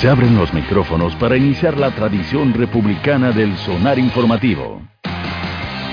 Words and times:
Se 0.00 0.08
abren 0.08 0.34
los 0.34 0.54
micrófonos 0.54 1.14
para 1.16 1.36
iniciar 1.36 1.76
la 1.76 1.90
tradición 1.90 2.54
republicana 2.54 3.32
del 3.32 3.54
sonar 3.58 3.98
informativo. 3.98 4.80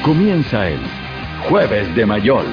Comienza 0.02 0.70
el 0.70 0.80
Jueves 1.50 1.94
de 1.94 2.06
Mayol. 2.06 2.46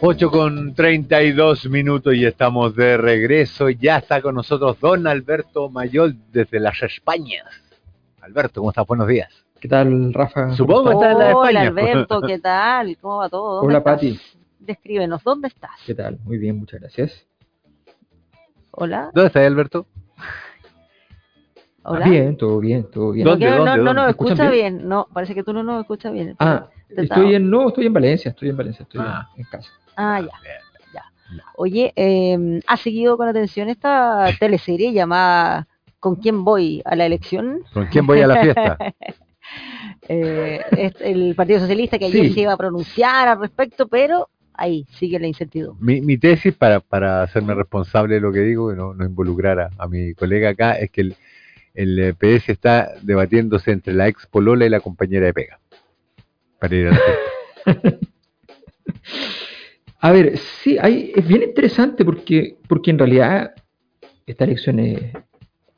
8 0.00 0.30
con 0.30 0.74
32 0.74 1.68
minutos 1.68 2.14
y 2.14 2.24
estamos 2.24 2.74
de 2.74 2.96
regreso. 2.96 3.68
Ya 3.68 3.98
está 3.98 4.22
con 4.22 4.36
nosotros 4.36 4.80
don 4.80 5.06
Alberto 5.06 5.68
Mayol 5.68 6.16
desde 6.32 6.58
las 6.58 6.82
Españas. 6.82 7.44
Alberto, 8.22 8.62
¿cómo 8.62 8.70
estás? 8.70 8.86
Buenos 8.86 9.08
días. 9.08 9.28
¿Qué 9.60 9.68
tal, 9.68 10.14
Rafa? 10.14 10.52
Supongo 10.52 10.84
que 10.84 10.94
estás 10.94 11.12
en 11.12 11.18
la 11.18 11.36
Hola 11.36 11.64
España. 11.64 11.68
Alberto, 11.68 12.22
¿qué 12.22 12.38
tal? 12.42 12.96
¿Cómo 12.98 13.18
va 13.18 13.28
todo? 13.28 13.56
¿Dónde 13.56 13.76
Hola, 13.76 13.78
estás? 13.78 14.37
Descríbenos, 14.78 15.24
¿dónde 15.24 15.48
estás? 15.48 15.70
¿Qué 15.86 15.94
tal? 15.94 16.18
Muy 16.24 16.36
bien, 16.36 16.58
muchas 16.58 16.78
gracias. 16.78 17.26
Hola, 18.72 19.10
¿Dónde 19.14 19.28
estás, 19.28 19.46
Alberto? 19.46 19.86
hola. 21.84 22.06
Bien, 22.06 22.36
todo 22.36 22.60
bien, 22.60 22.84
todo 22.90 23.12
bien. 23.12 23.24
No, 23.24 23.30
¿Dónde, 23.30 23.46
que 23.46 23.50
no, 23.50 23.64
dónde, 23.64 23.82
no, 23.82 23.94
nos 23.94 24.04
¿Me 24.04 24.10
escuchan 24.10 24.32
escucha 24.36 24.50
bien? 24.50 24.76
bien? 24.76 24.88
No, 24.90 25.08
parece 25.10 25.34
que 25.34 25.42
tú 25.42 25.54
no 25.54 25.62
nos 25.62 25.80
escuchas 25.80 26.12
bien. 26.12 26.36
Ah, 26.38 26.68
estoy 26.90 27.34
en, 27.34 27.48
no, 27.48 27.68
estoy 27.68 27.86
en 27.86 27.94
Valencia, 27.94 28.28
estoy 28.28 28.50
en 28.50 28.56
Valencia, 28.58 28.82
estoy 28.82 29.00
Ah. 29.02 29.26
en, 29.36 29.40
en 29.40 29.50
casa. 29.50 29.70
Ah, 29.96 30.20
ya. 30.20 30.38
Bien. 30.42 31.42
Oye, 31.56 31.92
eh, 31.96 32.60
¿has 32.66 32.80
seguido 32.80 33.16
con 33.16 33.26
atención 33.26 33.70
esta 33.70 34.26
teleserie 34.38 34.92
llamada 34.92 35.66
¿Con 35.98 36.16
quién 36.16 36.44
voy 36.44 36.82
a 36.84 36.94
la 36.94 37.06
elección? 37.06 37.62
¿Con 37.72 37.86
quién 37.86 38.06
voy 38.06 38.20
a 38.20 38.26
la 38.26 38.42
fiesta? 38.42 38.76
Eh, 40.10 40.60
es 40.76 40.92
el 41.00 41.34
Partido 41.34 41.58
Socialista 41.60 41.98
que 41.98 42.04
ayer 42.04 42.26
Sí. 42.26 42.34
se 42.34 42.40
iba 42.42 42.52
a 42.52 42.56
pronunciar 42.58 43.28
al 43.28 43.40
respecto, 43.40 43.88
pero 43.88 44.28
ahí 44.58 44.84
sigue 44.98 45.18
la 45.18 45.26
incertidumbre. 45.26 45.84
Mi, 45.84 46.00
mi 46.00 46.18
tesis, 46.18 46.54
para, 46.54 46.80
para 46.80 47.22
hacerme 47.22 47.54
responsable 47.54 48.16
de 48.16 48.20
lo 48.20 48.32
que 48.32 48.40
digo 48.40 48.72
y 48.72 48.76
no, 48.76 48.92
no 48.92 49.04
involucrar 49.04 49.60
a, 49.60 49.70
a 49.78 49.88
mi 49.88 50.12
colega 50.14 50.50
acá, 50.50 50.72
es 50.72 50.90
que 50.90 51.00
el, 51.00 51.16
el 51.74 51.98
eh, 51.98 52.14
PS 52.14 52.50
está 52.50 52.92
debatiéndose 53.02 53.70
entre 53.70 53.94
la 53.94 54.08
ex 54.08 54.26
polola 54.26 54.66
y 54.66 54.68
la 54.68 54.80
compañera 54.80 55.26
de 55.26 55.32
pega. 55.32 55.60
Para 56.60 56.76
ir 56.76 56.88
a 56.88 56.90
la 56.90 56.98
fiesta. 57.64 57.98
A 60.00 60.12
ver, 60.12 60.38
sí, 60.62 60.76
hay, 60.80 61.12
es 61.14 61.26
bien 61.26 61.42
interesante 61.42 62.04
porque, 62.04 62.56
porque 62.68 62.90
en 62.90 62.98
realidad 62.98 63.52
esta 64.26 64.44
elección 64.44 64.78
es, 64.78 65.02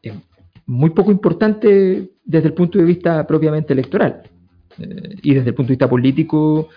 es 0.03 0.13
muy 0.67 0.91
poco 0.91 1.11
importante 1.11 2.11
desde 2.25 2.49
el 2.49 2.55
punto 2.55 2.79
de 2.79 2.85
vista 2.85 3.27
propiamente 3.27 3.73
electoral. 3.73 4.23
Eh, 4.79 5.17
y 5.23 5.35
desde 5.35 5.49
el 5.51 5.55
punto 5.55 5.69
de 5.69 5.75
vista 5.75 5.89
político, 5.89 6.69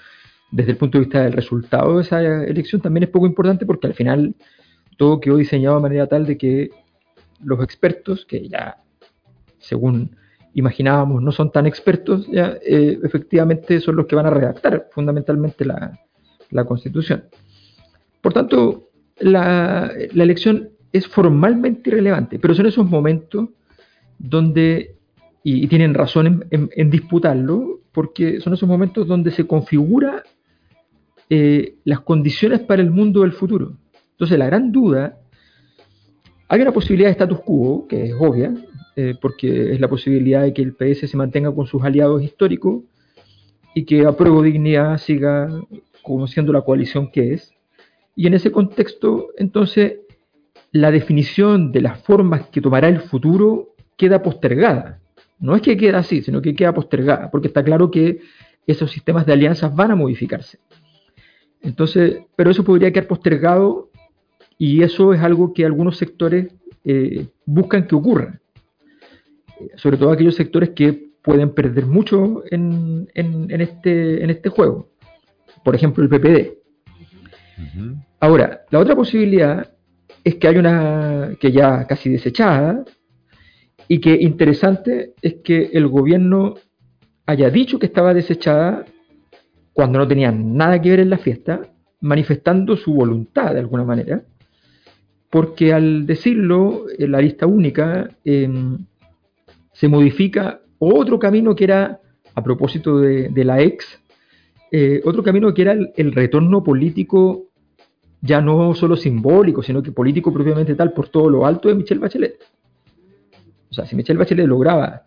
desde 0.54 0.72
el 0.72 0.78
punto 0.78 1.00
de 1.00 1.06
vista 1.06 1.24
del 1.24 1.34
resultado 1.34 1.98
de 1.98 2.04
esa 2.04 2.22
elección, 2.22 2.80
también 2.80 3.06
es 3.06 3.10
poco 3.10 3.26
importante 3.26 3.66
porque 3.66 3.88
al 3.88 3.96
final 3.96 4.36
todo 4.98 5.20
quedó 5.20 5.38
diseñado 5.38 5.78
de 5.78 5.82
manera 5.82 6.06
tal 6.06 6.28
de 6.28 6.38
que 6.38 6.70
los 7.44 7.64
expertos, 7.64 8.24
que 8.24 8.48
ya 8.48 8.78
según 9.58 10.16
imaginábamos 10.54 11.24
no 11.24 11.32
son 11.32 11.52
tan 11.52 11.66
expertos, 11.66 12.28
ya, 12.32 12.56
eh, 12.64 13.00
efectivamente 13.04 13.82
son 13.82 13.96
los 13.96 14.06
que 14.06 14.16
van 14.16 14.28
a 14.28 14.30
redactar 14.30 14.90
fundamentalmente 14.92 15.66
la, 15.66 16.00
la 16.52 16.66
Constitución. 16.66 17.24
Por 18.22 18.34
tanto, 18.34 18.90
la, 19.18 19.92
la 20.14 20.24
elección 20.24 20.70
es 20.92 21.08
formalmente 21.08 21.90
irrelevante, 21.90 22.38
pero 22.38 22.54
son 22.54 22.68
esos 22.68 22.88
momentos 22.88 23.50
donde, 24.20 24.98
y, 25.44 25.68
tienen 25.68 25.96
razón 25.96 26.46
en 26.52 26.90
disputarlo, 26.92 27.80
porque 27.92 28.40
son 28.40 28.54
esos 28.54 28.70
momentos 28.70 29.08
donde 29.08 29.32
se 29.32 29.48
configura 29.48 30.24
eh, 31.30 31.76
las 31.84 32.02
condiciones 32.02 32.60
para 32.62 32.82
el 32.82 32.92
mundo 32.92 33.22
del 33.22 33.34
futuro. 33.34 33.78
Entonces, 34.12 34.38
la 34.38 34.46
gran 34.46 34.72
duda, 34.72 35.20
hay 36.48 36.62
una 36.62 36.72
posibilidad 36.72 37.10
de 37.10 37.14
status 37.14 37.40
quo, 37.42 37.88
que 37.88 38.06
es 38.06 38.14
obvia, 38.18 38.54
eh, 38.96 39.16
porque 39.20 39.74
es 39.74 39.80
la 39.80 39.88
posibilidad 39.88 40.44
de 40.44 40.54
que 40.54 40.62
el 40.62 40.74
PS 40.76 41.10
se 41.10 41.18
mantenga 41.18 41.52
con 41.54 41.66
sus 41.66 41.84
aliados 41.84 42.22
históricos 42.22 42.84
y 43.74 43.86
que 43.86 44.06
Apruebo 44.06 44.44
Dignidad 44.44 44.98
siga 45.00 45.50
como 46.04 46.28
siendo 46.28 46.54
la 46.54 46.62
coalición 46.62 47.10
que 47.12 47.34
es. 47.34 47.52
Y 48.16 48.28
en 48.28 48.36
ese 48.36 48.52
contexto, 48.52 49.30
entonces, 49.38 49.94
la 50.72 50.92
definición 50.92 51.72
de 51.72 51.82
las 51.82 52.02
formas 52.04 52.48
que 52.50 52.62
tomará 52.62 52.88
el 52.88 53.02
futuro 53.02 53.76
queda 53.98 54.22
postergada. 54.22 55.00
No 55.40 55.56
es 55.56 55.62
que 55.62 55.78
queda 55.78 56.00
así, 56.00 56.22
sino 56.22 56.42
que 56.42 56.56
queda 56.56 56.74
postergada, 56.74 57.32
porque 57.32 57.48
está 57.48 57.64
claro 57.64 57.90
que 57.90 58.20
esos 58.68 58.92
sistemas 58.92 59.26
de 59.26 59.34
alianzas 59.34 59.76
van 59.76 59.92
a 59.92 59.96
modificarse. 59.96 60.60
Entonces, 61.64 62.18
pero 62.36 62.52
eso 62.52 62.64
podría 62.64 62.92
quedar 62.92 63.08
postergado 63.08 63.90
y 64.58 64.84
eso 64.84 65.14
es 65.14 65.22
algo 65.22 65.54
que 65.54 65.66
algunos 65.66 65.98
sectores 65.98 66.54
eh, 66.86 67.28
buscan 67.46 67.88
que 67.88 67.96
ocurra. 67.96 68.40
Eh, 69.60 69.70
Sobre 69.78 69.98
todo 69.98 70.12
aquellos 70.12 70.36
sectores 70.36 70.70
que 70.72 71.12
pueden 71.24 71.52
perder 71.54 71.86
mucho 71.86 72.44
en, 72.52 73.10
en- 73.14 73.50
en 73.50 73.62
este, 73.62 74.24
en 74.24 74.30
este 74.30 74.50
juego. 74.50 74.90
Por 75.64 75.74
ejemplo, 75.76 76.04
el 76.04 76.10
PPD. 76.10 76.58
Ahora, 78.20 78.66
la 78.72 78.80
otra 78.80 78.96
posibilidad 78.96 79.72
es 80.24 80.36
que 80.36 80.48
hay 80.48 80.58
una 80.58 81.32
que 81.40 81.52
ya 81.52 81.86
casi 81.88 82.10
desechada 82.10 82.84
y 83.88 84.00
que 84.00 84.16
interesante 84.22 85.14
es 85.22 85.36
que 85.44 85.70
el 85.74 85.88
gobierno 85.88 86.56
haya 87.26 87.50
dicho 87.50 87.80
que 87.80 87.86
estaba 87.86 88.14
desechada 88.14 88.86
cuando 89.74 90.00
no 90.00 90.08
tenía 90.08 90.32
nada 90.32 90.82
que 90.82 90.90
ver 90.90 91.00
en 91.02 91.10
la 91.10 91.18
fiesta, 91.18 91.62
manifestando 92.00 92.78
su 92.78 92.94
voluntad 92.94 93.54
de 93.54 93.60
alguna 93.60 93.84
manera, 93.84 94.24
porque 95.30 95.74
al 95.74 96.06
decirlo, 96.06 96.86
la 97.00 97.20
lista 97.20 97.48
única 97.48 98.08
em, 98.24 98.86
se 99.72 99.88
modifica 99.88 100.62
otro 100.78 101.18
camino 101.18 101.56
que 101.56 101.64
era, 101.64 102.00
a 102.36 102.44
propósito 102.44 103.00
de, 103.00 103.44
la 103.44 103.62
ex, 103.62 104.00
eh, 104.72 105.02
otro 105.06 105.24
camino 105.24 105.54
que 105.54 105.64
era 105.64 105.74
el, 105.74 106.12
retorno 106.12 106.64
político 106.64 107.48
ya 108.22 108.42
no 108.42 108.74
solo 108.76 108.96
simbólico, 108.96 109.64
sino 109.64 109.82
que 109.82 109.92
político 109.92 110.32
propiamente 110.32 110.76
tal 110.76 110.94
por 110.94 111.10
todo 111.10 111.30
lo 111.30 111.46
alto 111.46 111.68
de 111.68 111.76
Michelle 111.76 112.00
Bachelet. 112.00 112.38
O 113.72 113.74
sea, 113.74 113.86
si 113.86 113.96
Michelle 113.96 114.20
Bachelet 114.20 114.48
lograba 114.48 115.04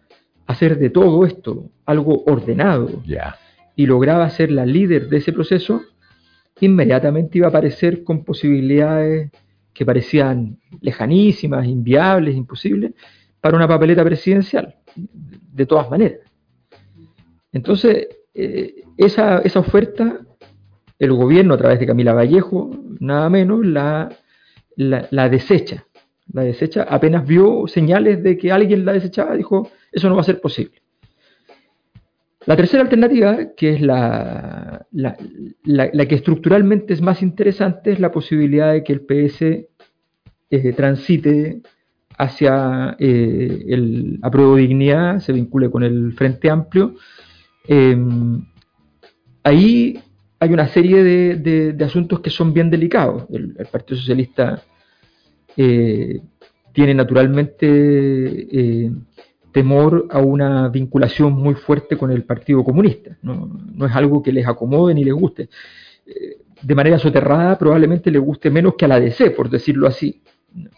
hacer 0.47 0.79
de 0.79 0.91
todo 0.91 1.25
esto 1.25 1.71
algo 1.85 2.25
ordenado 2.27 3.03
Ya. 3.07 3.37
Y 3.77 3.87
lograba 3.87 4.29
ser 4.31 4.51
la 4.51 4.67
líder 4.67 5.09
de 5.09 5.19
ese 5.19 5.33
proceso, 5.33 5.83
inmediatamente 6.61 7.39
iba 7.39 7.47
a 7.47 7.51
aparecer 7.51 8.03
con 8.03 8.25
posibilidades 8.25 9.31
que 9.73 9.85
parecían 9.85 10.59
lejanísimas, 10.81 11.67
inviables, 11.67 12.35
imposibles, 12.35 12.95
para 13.41 13.57
una 13.57 13.69
papeleta 13.69 14.03
presidencial, 14.03 14.75
de 14.95 15.67
todas 15.67 15.91
maneras. 15.91 16.21
Entonces, 17.53 18.09
eh, 18.33 18.83
esa, 18.97 19.39
esa 19.41 19.61
oferta, 19.61 20.21
el 20.99 21.13
gobierno 21.13 21.55
a 21.55 21.59
través 21.59 21.79
de 21.79 21.87
Camila 21.87 22.15
Vallejo, 22.15 22.71
nada 22.99 23.29
menos, 23.29 23.65
la, 23.65 24.09
la, 24.77 25.07
la 25.11 25.29
desecha. 25.29 25.87
La 26.33 26.43
desecha, 26.43 26.85
apenas 26.85 27.27
vio 27.27 27.67
señales 27.69 28.23
de 28.23 28.37
que 28.39 28.51
alguien 28.51 28.87
la 28.87 28.95
desechaba, 28.95 29.37
dijo, 29.37 29.71
eso 29.93 30.09
no 30.09 30.17
va 30.17 30.23
a 30.23 30.25
ser 30.25 30.41
posible. 30.41 30.83
La 32.47 32.57
tercera 32.57 32.83
alternativa, 32.85 33.55
que 33.57 33.71
es 33.75 33.81
la, 33.81 34.87
que 36.09 36.15
estructuralmente 36.15 36.95
es 36.95 37.03
más 37.03 37.21
interesante, 37.23 37.91
es 37.93 37.99
la 38.01 38.13
posibilidad 38.13 38.73
de 38.73 38.85
que 38.85 38.93
el 38.93 39.01
PS 39.01 39.43
eh, 39.43 40.73
transite 40.77 41.63
hacia 42.19 42.97
eh, 43.01 43.65
el 43.69 44.19
apruebo 44.23 44.57
dignidad, 44.57 45.19
se 45.19 45.33
vincule 45.33 45.71
con 45.71 45.83
el 45.83 46.13
Frente 46.13 46.49
Amplio. 46.49 46.95
Eh, 47.67 47.97
ahí 49.43 49.99
hay 50.39 50.53
una 50.53 50.69
serie 50.69 51.03
de, 51.03 51.37
de- 51.37 51.73
de 51.73 51.85
asuntos 51.85 52.21
que 52.21 52.31
son 52.31 52.53
bien 52.55 52.71
delicados. 52.71 53.25
El, 53.31 53.55
Partido 53.73 53.99
Socialista 53.99 54.63
eh, 55.57 56.21
tiene 56.73 56.95
naturalmente 56.95 58.91
temor 59.57 60.07
a 60.11 60.19
una 60.19 60.69
vinculación 60.69 61.33
muy 61.33 61.55
fuerte 61.55 61.97
con 61.97 62.11
el 62.11 62.25
Partido 62.25 62.63
Comunista. 62.63 63.17
No, 63.23 63.51
no 63.75 63.87
es 63.87 63.97
algo 63.97 64.23
que 64.23 64.31
les 64.31 64.47
acomode 64.47 64.93
ni 64.93 65.03
les 65.03 65.15
guste. 65.15 65.49
Eh, 66.05 66.37
de 66.61 66.75
manera 66.75 66.99
soterrada 66.99 67.57
probablemente 67.57 68.11
le 68.11 68.19
guste 68.19 68.51
menos 68.51 68.75
que 68.75 68.85
a 68.85 68.89
la 68.89 69.01
DC, 69.01 69.31
por 69.31 69.49
decirlo 69.49 69.87
así, 69.87 70.21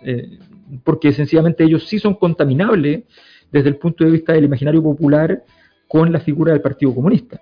eh, 0.02 0.38
porque 0.84 1.10
sencillamente 1.10 1.64
ellos 1.64 1.88
sí 1.88 1.98
son 1.98 2.14
contaminables 2.14 3.02
desde 3.50 3.68
el 3.68 3.78
punto 3.78 4.04
de 4.04 4.12
vista 4.12 4.32
del 4.32 4.44
imaginario 4.44 4.80
popular 4.80 5.42
con 5.88 6.12
la 6.12 6.20
figura 6.20 6.52
del 6.52 6.62
Partido 6.62 6.94
Comunista. 6.94 7.40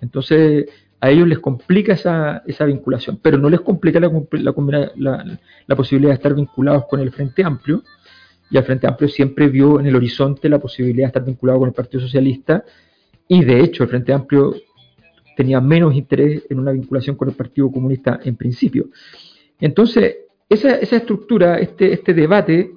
Entonces, 0.00 0.66
a 1.00 1.08
ellos 1.08 1.28
les 1.28 1.38
complica 1.38 1.92
esa, 1.92 2.42
esa 2.46 2.64
vinculación, 2.64 3.20
pero 3.22 3.38
no 3.38 3.48
les 3.48 3.60
complica 3.60 4.00
la, 4.00 4.10
la, 4.96 5.76
posibilidad 5.76 6.10
de 6.10 6.16
estar 6.16 6.34
vinculados 6.34 6.86
con 6.88 6.98
el 6.98 7.12
Frente 7.12 7.44
Amplio, 7.44 7.84
y 8.54 8.56
el 8.56 8.62
Frente 8.62 8.86
Amplio 8.86 9.08
siempre 9.08 9.48
vio 9.48 9.80
en 9.80 9.86
el 9.86 9.96
horizonte 9.96 10.48
la 10.48 10.60
posibilidad 10.60 11.06
de 11.06 11.08
estar 11.08 11.24
vinculado 11.24 11.58
con 11.58 11.68
el 11.70 11.74
Partido 11.74 12.00
Socialista, 12.00 12.64
y 13.26 13.42
de 13.42 13.58
hecho 13.58 13.82
el 13.82 13.88
Frente 13.88 14.12
Amplio 14.12 14.54
tenía 15.36 15.60
menos 15.60 15.92
interés 15.96 16.46
en 16.48 16.60
una 16.60 16.70
vinculación 16.70 17.16
con 17.16 17.28
el 17.28 17.34
Partido 17.34 17.68
Comunista 17.72 18.20
en 18.22 18.36
principio. 18.36 18.90
Entonces, 19.58 20.18
esa, 20.48 20.76
esa 20.76 20.98
estructura, 20.98 21.58
este, 21.58 21.94
este 21.94 22.14
debate, 22.14 22.70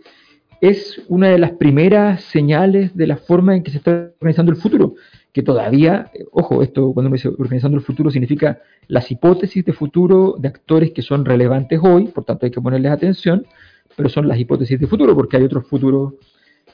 es 0.61 0.99
una 1.09 1.27
de 1.27 1.37
las 1.37 1.51
primeras 1.51 2.23
señales 2.23 2.97
de 2.97 3.05
la 3.05 3.17
forma 3.17 3.55
en 3.55 3.61
que 3.61 3.69
se 3.69 3.77
está 3.77 4.09
organizando 4.19 4.51
el 4.51 4.57
futuro, 4.57 4.95
que 5.31 5.43
todavía, 5.43 6.09
ojo, 6.31 6.63
esto 6.63 6.91
cuando 6.91 7.11
me 7.11 7.17
dice 7.17 7.27
organizando 7.27 7.77
el 7.77 7.83
futuro 7.83 8.09
significa 8.09 8.61
las 8.87 9.11
hipótesis 9.11 9.63
de 9.63 9.73
futuro 9.73 10.37
de 10.39 10.47
actores 10.47 10.89
que 10.89 11.03
son 11.03 11.23
relevantes 11.23 11.79
hoy, 11.83 12.07
por 12.07 12.25
tanto 12.25 12.47
hay 12.47 12.51
que 12.51 12.61
ponerles 12.61 12.91
atención, 12.91 13.45
pero 13.97 14.09
son 14.09 14.27
las 14.27 14.39
hipótesis 14.39 14.79
de 14.79 14.85
futuro, 14.85 15.15
porque 15.15 15.37
hay 15.37 15.43
otros 15.43 15.65
futuros 15.67 16.13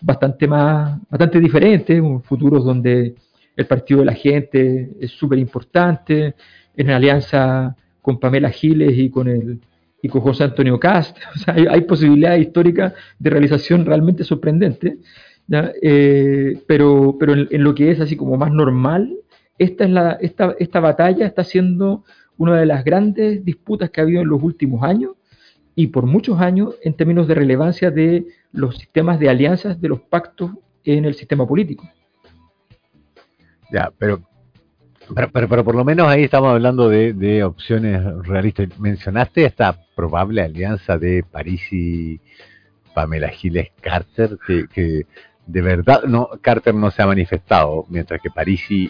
bastante 0.02 0.46
más, 0.46 1.00
bastante 1.10 1.40
diferentes, 1.40 2.04
futuros 2.24 2.66
donde 2.66 3.16
el 3.56 3.66
partido 3.66 4.02
de 4.02 4.08
la 4.08 4.14
gente 4.14 4.92
es 5.00 5.12
súper 5.12 5.40
importante, 5.40 6.36
en 6.76 6.90
alianza 6.90 7.78
con 8.02 8.20
Pamela 8.20 8.50
Giles 8.50 8.98
y 8.98 9.10
con 9.10 9.30
el 9.30 9.62
y 10.02 10.10
con 10.10 10.20
José 10.20 10.44
Antonio 10.44 10.78
Cast. 10.78 11.18
O 11.36 11.40
sea, 11.40 11.56
hay, 11.56 11.82
posibilidades 11.82 12.42
históricas 12.42 12.94
de 13.18 13.30
realización 13.30 13.86
realmente 13.86 14.26
sorprendentes, 14.26 14.98
eh, 15.82 16.62
pero, 16.68 17.16
pero 17.18 17.34
en, 17.36 17.64
lo 17.64 17.74
que 17.74 17.90
es 17.90 18.02
así 18.02 18.18
como 18.18 18.36
más 18.36 18.52
normal, 18.52 19.16
esta, 19.58 19.86
es 19.86 19.90
la, 19.92 20.12
esta, 20.20 20.56
esta 20.60 20.82
batalla 20.82 21.26
está 21.26 21.46
siendo 21.46 22.04
una 22.38 22.60
de 22.60 22.66
las 22.66 22.84
grandes 22.84 23.46
disputas 23.46 23.92
que 23.92 24.02
ha 24.02 24.04
habido 24.04 24.22
en 24.22 24.28
los 24.28 24.44
últimos 24.44 24.84
años 24.84 25.12
y 25.76 25.88
por 25.88 26.06
muchos 26.06 26.40
años 26.40 26.76
en 26.84 26.94
términos 26.94 27.28
de 27.28 27.36
relevancia 27.36 27.92
de 27.92 28.26
los 28.52 28.78
sistemas 28.78 29.20
de 29.20 29.30
alianzas, 29.30 29.82
de 29.82 29.90
los 29.90 30.02
pactos 30.02 30.52
en 30.84 31.06
el 31.06 31.16
sistema 31.16 31.48
político. 31.48 31.90
Ya, 33.72 33.92
pero 33.98 34.22
pero, 35.14 35.48
pero, 35.50 35.64
por 35.64 35.76
lo 35.76 35.84
menos 35.84 36.08
ahí 36.08 36.24
estamos 36.24 36.52
hablando 36.52 36.90
de, 36.90 37.44
opciones 37.44 38.02
realistas. 38.26 38.80
Mencionaste 38.80 39.46
esta 39.46 39.78
probable 39.96 40.42
alianza 40.42 40.98
de 40.98 41.24
París 41.30 41.62
y 41.72 42.20
Pamela 42.94 43.30
Giles 43.30 43.72
Carter, 43.82 44.38
que, 44.74 45.06
de 45.46 45.62
verdad 45.62 46.04
no 46.04 46.30
Carter 46.42 46.74
no 46.74 46.90
se 46.90 47.02
ha 47.02 47.06
manifestado, 47.06 47.86
mientras 47.90 48.22
que 48.22 48.30
París 48.30 48.64
y, 48.70 48.90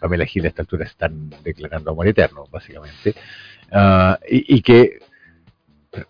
Pamela 0.00 0.24
Giles 0.24 0.46
a 0.46 0.48
esta 0.48 0.62
altura 0.62 0.86
están 0.86 1.30
declarando 1.44 1.90
amor 1.90 2.08
eterno, 2.08 2.44
básicamente. 2.50 3.14
Y, 4.28 4.56
y 4.56 4.62
que 4.62 4.98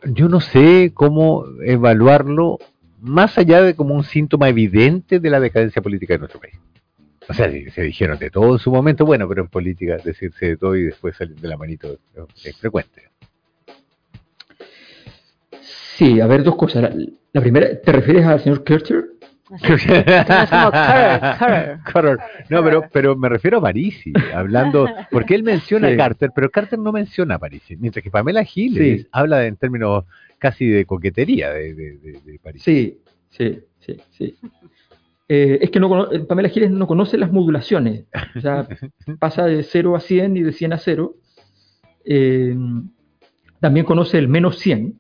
yo 0.04 0.28
no 0.28 0.40
sé 0.40 0.92
cómo 0.94 1.44
evaluarlo 1.64 2.58
más 3.00 3.36
allá 3.36 3.62
de 3.62 3.74
como 3.74 3.94
un 3.94 4.04
síntoma 4.04 4.48
evidente 4.48 5.18
de 5.18 5.30
la 5.30 5.40
decadencia 5.40 5.82
política 5.82 6.14
de 6.14 6.20
nuestro 6.20 6.40
país. 6.40 6.54
O 7.28 7.34
sea, 7.34 7.50
se 7.50 7.82
dijeron 7.82 8.18
de 8.18 8.30
todo 8.30 8.52
en 8.52 8.58
su 8.58 8.70
momento, 8.70 9.06
bueno, 9.06 9.28
pero 9.28 9.42
en 9.42 9.48
política 9.48 9.96
decirse 10.04 10.46
de 10.46 10.56
todo 10.56 10.76
y 10.76 10.84
después 10.84 11.16
salir 11.16 11.36
de 11.36 11.48
la 11.48 11.56
manito 11.56 11.98
es 12.44 12.56
frecuente. 12.56 13.10
Sí, 15.96 16.20
a 16.20 16.26
ver, 16.26 16.42
dos 16.42 16.56
cosas. 16.56 16.94
La, 17.32 17.40
primera, 17.40 17.80
¿te 17.80 17.92
refieres 17.92 18.26
al 18.26 18.40
señor 18.40 18.64
Kircher? 18.64 19.11
No, 22.48 22.64
pero, 22.64 22.84
pero 22.92 23.16
me 23.16 23.28
refiero 23.28 23.58
a 23.58 23.62
Parisi, 23.62 24.12
hablando, 24.34 24.88
porque 25.10 25.34
él 25.34 25.42
menciona 25.42 25.88
a 25.88 25.96
Carter, 25.96 26.30
pero 26.34 26.50
Carter 26.50 26.78
no 26.78 26.92
menciona 26.92 27.34
a 27.34 27.38
Parisi, 27.38 27.76
mientras 27.76 28.02
que 28.02 28.10
Pamela 28.10 28.44
Giles 28.44 29.06
habla 29.12 29.46
en 29.46 29.56
términos 29.56 30.04
casi 30.38 30.66
de 30.66 30.86
coquetería 30.86 31.50
de, 31.50 31.74
de, 31.74 31.98
de, 31.98 32.58
Sí, 32.58 32.98
sí, 33.30 33.60
sí, 33.80 33.96
sí. 34.10 34.34
Eh, 35.28 35.58
es 35.62 35.70
que 35.70 35.80
no, 35.80 36.08
Pamela 36.28 36.48
Giles 36.48 36.70
no 36.70 36.86
conoce 36.86 37.16
las 37.16 37.32
modulaciones, 37.32 38.04
o 38.36 38.40
sea, 38.40 38.66
pasa 39.18 39.46
de 39.46 39.62
0 39.62 39.96
a 39.96 40.00
100 40.00 40.36
y 40.36 40.42
de 40.42 40.52
100 40.52 40.72
a 40.72 40.78
0. 40.78 41.14
Eh, 42.04 42.56
también 43.60 43.86
conoce 43.86 44.18
el 44.18 44.28
menos 44.28 44.58
100, 44.58 44.98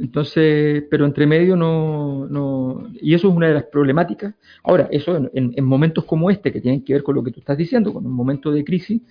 Entonces, 0.00 0.84
pero 0.90 1.04
entre 1.04 1.26
medio 1.26 1.56
no, 1.56 2.26
no, 2.26 2.88
Y 3.00 3.14
eso 3.14 3.28
es 3.28 3.34
una 3.34 3.48
de 3.48 3.54
las 3.54 3.64
problemáticas. 3.64 4.34
Ahora, 4.64 4.88
eso 4.90 5.30
en, 5.32 5.64
momentos 5.64 6.04
como 6.04 6.30
este, 6.30 6.52
que 6.52 6.60
tienen 6.60 6.82
que 6.84 6.94
ver 6.94 7.02
con 7.02 7.14
lo 7.14 7.22
que 7.22 7.30
tú 7.30 7.40
estás 7.40 7.58
diciendo, 7.58 7.92
con 7.92 8.06
un 8.06 8.12
momento 8.12 8.50
de 8.50 8.64
crisis, 8.64 9.02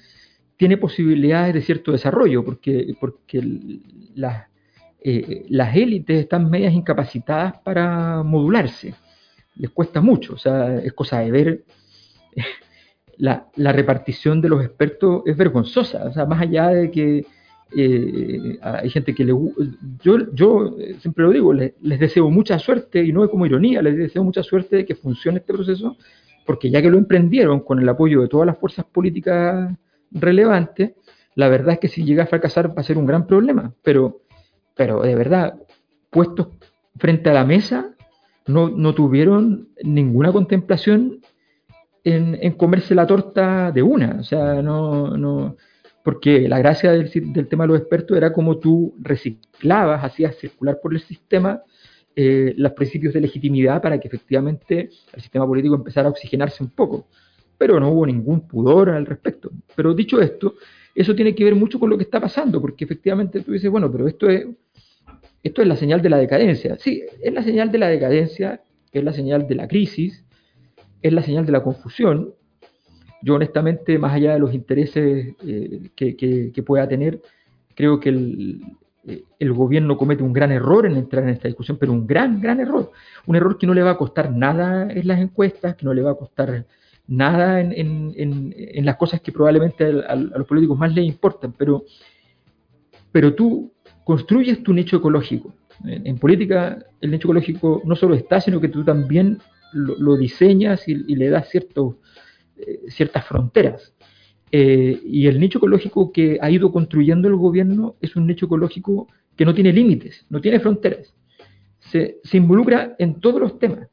tiene 0.57 0.77
posibilidades 0.77 1.53
de 1.53 1.61
cierto 1.61 1.91
desarrollo, 1.91 2.43
porque, 2.43 2.95
porque 2.99 3.41
las, 4.15 4.47
eh, 5.01 5.45
las 5.49 5.75
élites 5.75 6.19
están 6.19 6.49
medias 6.49 6.73
incapacitadas 6.73 7.59
para 7.59 8.23
modularse 8.23 8.95
les 9.59 9.69
cuesta 9.71 10.01
mucho, 10.01 10.33
o 10.33 10.37
sea, 10.37 10.77
es 10.77 10.93
cosa 10.93 11.19
de 11.19 11.31
ver. 11.31 11.63
La, 13.17 13.49
repartición 13.73 14.39
de 14.39 14.47
los 14.47 14.63
expertos 14.63 15.23
es 15.25 15.35
vergonzosa, 15.35 16.05
o 16.05 16.13
sea, 16.13 16.25
más 16.25 16.39
allá 16.41 16.69
de 16.69 16.89
que 16.89 17.25
eh, 17.75 18.57
hay 18.61 18.89
gente 18.89 19.13
que 19.13 19.23
le 19.23 19.33
yo 20.01 20.17
yo 20.33 20.75
siempre 20.99 21.25
lo 21.25 21.31
digo 21.31 21.53
les, 21.53 21.73
deseo 21.79 22.29
mucha 22.29 22.57
suerte 22.57 23.03
y 23.03 23.11
no 23.11 23.23
es 23.23 23.29
como 23.29 23.45
ironía 23.45 23.81
les 23.81 23.97
deseo 23.97 24.23
mucha 24.23 24.43
suerte 24.43 24.77
de 24.77 24.85
que 24.85 24.95
funcione 24.95 25.39
este 25.39 25.53
proceso 25.53 25.95
porque 26.45 26.69
ya 26.69 26.81
que 26.81 26.89
lo 26.89 26.97
emprendieron 26.97 27.59
con 27.59 27.79
el 27.79 27.87
apoyo 27.87 28.21
de 28.21 28.27
todas 28.27 28.47
las 28.47 28.57
fuerzas 28.57 28.85
políticas 28.85 29.71
relevantes 30.11 30.93
la 31.35 31.47
verdad 31.47 31.73
es 31.73 31.79
que 31.79 31.87
si 31.87 32.03
llega 32.03 32.23
a 32.23 32.27
fracasar 32.27 32.69
va 32.69 32.81
a 32.81 32.83
ser 32.83 32.97
un 32.97 33.05
gran 33.05 33.27
problema 33.27 33.73
pero 33.83 34.21
pero 34.75 35.01
de 35.01 35.15
verdad 35.15 35.55
puestos 36.09 36.47
frente 36.97 37.29
a 37.29 37.33
la 37.33 37.45
mesa 37.45 37.95
no, 38.49 38.93
tuvieron 38.93 39.69
ninguna 39.83 40.31
contemplación 40.31 41.21
en, 42.03 42.51
comerse 42.53 42.95
la 42.95 43.05
torta 43.05 43.71
de 43.71 43.83
una. 43.83 44.17
O 44.19 44.23
sea, 44.23 44.61
no, 44.61 45.15
no, 45.15 45.55
porque 46.03 46.47
la 46.47 46.59
gracia 46.59 46.91
del, 46.91 47.09
tema 47.47 47.63
de 47.63 47.67
los 47.67 47.79
expertos 47.79 48.17
era 48.17 48.31
como 48.33 48.57
tú 48.57 48.95
reciclabas, 48.99 50.03
hacías 50.03 50.35
circular 50.37 50.79
por 50.81 50.93
el 50.93 51.01
sistema 51.01 51.61
eh, 52.15 52.53
los 52.57 52.71
principios 52.73 53.13
de 53.13 53.21
legitimidad 53.21 53.81
para 53.81 53.99
que 53.99 54.07
efectivamente 54.07 54.89
el 55.13 55.21
sistema 55.21 55.45
político 55.45 55.75
empezara 55.75 56.07
a 56.07 56.11
oxigenarse 56.11 56.63
un 56.63 56.71
poco. 56.71 57.07
Pero 57.57 57.79
no 57.79 57.89
hubo 57.91 58.05
ningún 58.05 58.47
pudor 58.47 58.89
al 58.89 59.05
respecto. 59.05 59.51
Pero 59.75 59.93
dicho 59.93 60.21
esto, 60.21 60.55
eso 60.95 61.13
tiene 61.13 61.35
que 61.35 61.43
ver 61.43 61.55
mucho 61.55 61.79
con 61.79 61.89
lo 61.89 61.97
que 61.97 62.03
está 62.03 62.19
pasando, 62.19 62.61
porque 62.61 62.85
efectivamente 62.85 63.41
tú 63.41 63.51
dices, 63.51 63.69
bueno, 63.69 63.91
pero 63.91 64.07
esto 64.07 64.29
es 64.29 64.47
esto 65.43 65.61
es 65.61 65.67
la 65.67 65.75
señal 65.75 66.01
de 66.01 66.09
la 66.09 66.17
decadencia. 66.17 66.77
Sí, 66.79 67.03
es 67.21 67.33
la 67.33 67.43
señal 67.43 67.71
de 67.71 67.77
la 67.77 67.87
decadencia, 67.87 68.61
es 68.91 69.03
la 69.03 69.13
señal 69.13 69.47
de 69.47 69.55
la 69.55 69.67
crisis, 69.67 70.25
es 71.01 71.13
la 71.13 71.21
señal 71.21 71.45
de 71.45 71.51
la 71.51 71.63
confusión. 71.63 72.33
Yo 73.21 73.35
honestamente, 73.35 73.97
más 73.97 74.13
allá 74.13 74.33
de 74.33 74.39
los 74.39 74.53
intereses 74.53 75.35
eh, 75.45 75.89
que, 75.95 76.63
pueda 76.65 76.87
tener, 76.87 77.21
creo 77.75 77.99
que 77.99 78.09
eh, 78.09 79.23
el, 79.39 79.53
gobierno 79.53 79.97
comete 79.97 80.23
un 80.23 80.33
gran 80.33 80.51
error 80.51 80.85
en 80.85 80.95
entrar 80.95 81.23
en 81.23 81.29
esta 81.29 81.47
discusión, 81.47 81.77
pero 81.77 81.91
un 81.91 82.07
gran, 82.07 82.41
gran 82.41 82.59
error. 82.59 82.91
Un 83.25 83.35
error 83.35 83.57
que 83.57 83.67
no 83.67 83.73
le 83.73 83.83
va 83.83 83.91
a 83.91 83.97
costar 83.97 84.31
nada 84.31 84.89
en 84.91 85.07
las 85.07 85.19
encuestas, 85.19 85.75
que 85.75 85.85
no 85.85 85.93
le 85.93 86.01
va 86.01 86.11
a 86.11 86.15
costar 86.15 86.65
nada 87.07 87.59
en, 87.59 88.85
las 88.85 88.95
cosas 88.95 89.19
que 89.21 89.31
probablemente 89.31 89.83
a, 89.83 90.11
a, 90.11 90.15
los 90.15 90.47
políticos 90.47 90.77
más 90.77 90.93
les 90.93 91.05
importan, 91.05 91.53
pero, 91.57 91.83
pero 93.11 93.33
tú 93.33 93.73
construyes 94.03 94.63
tu 94.63 94.73
nicho 94.73 94.97
ecológico. 94.97 95.53
En, 95.85 96.17
política 96.17 96.79
el 96.99 97.11
nicho 97.11 97.27
ecológico 97.27 97.81
no 97.85 97.95
solo 97.95 98.15
está, 98.15 98.41
sino 98.41 98.59
que 98.59 98.67
tú 98.67 98.83
también 98.83 99.39
lo, 99.71 100.17
diseñas 100.17 100.87
y, 100.87 100.95
le 100.95 101.29
das 101.29 101.49
ciertos, 101.49 101.95
ciertas 102.87 103.25
fronteras. 103.25 103.93
Eh, 104.51 104.99
y 105.05 105.27
el 105.27 105.39
nicho 105.39 105.59
ecológico 105.59 106.11
que 106.11 106.39
ha 106.41 106.49
ido 106.49 106.71
construyendo 106.71 107.27
el 107.27 107.35
gobierno 107.35 107.95
es 108.01 108.15
un 108.15 108.25
nicho 108.25 108.47
ecológico 108.47 109.07
que 109.35 109.45
no 109.45 109.53
tiene 109.53 109.71
límites, 109.71 110.25
no 110.29 110.41
tiene 110.41 110.59
fronteras. 110.59 111.13
Se, 111.79 112.19
involucra 112.33 112.95
en 112.99 113.19
todos 113.19 113.39
los 113.39 113.59
temas. 113.59 113.87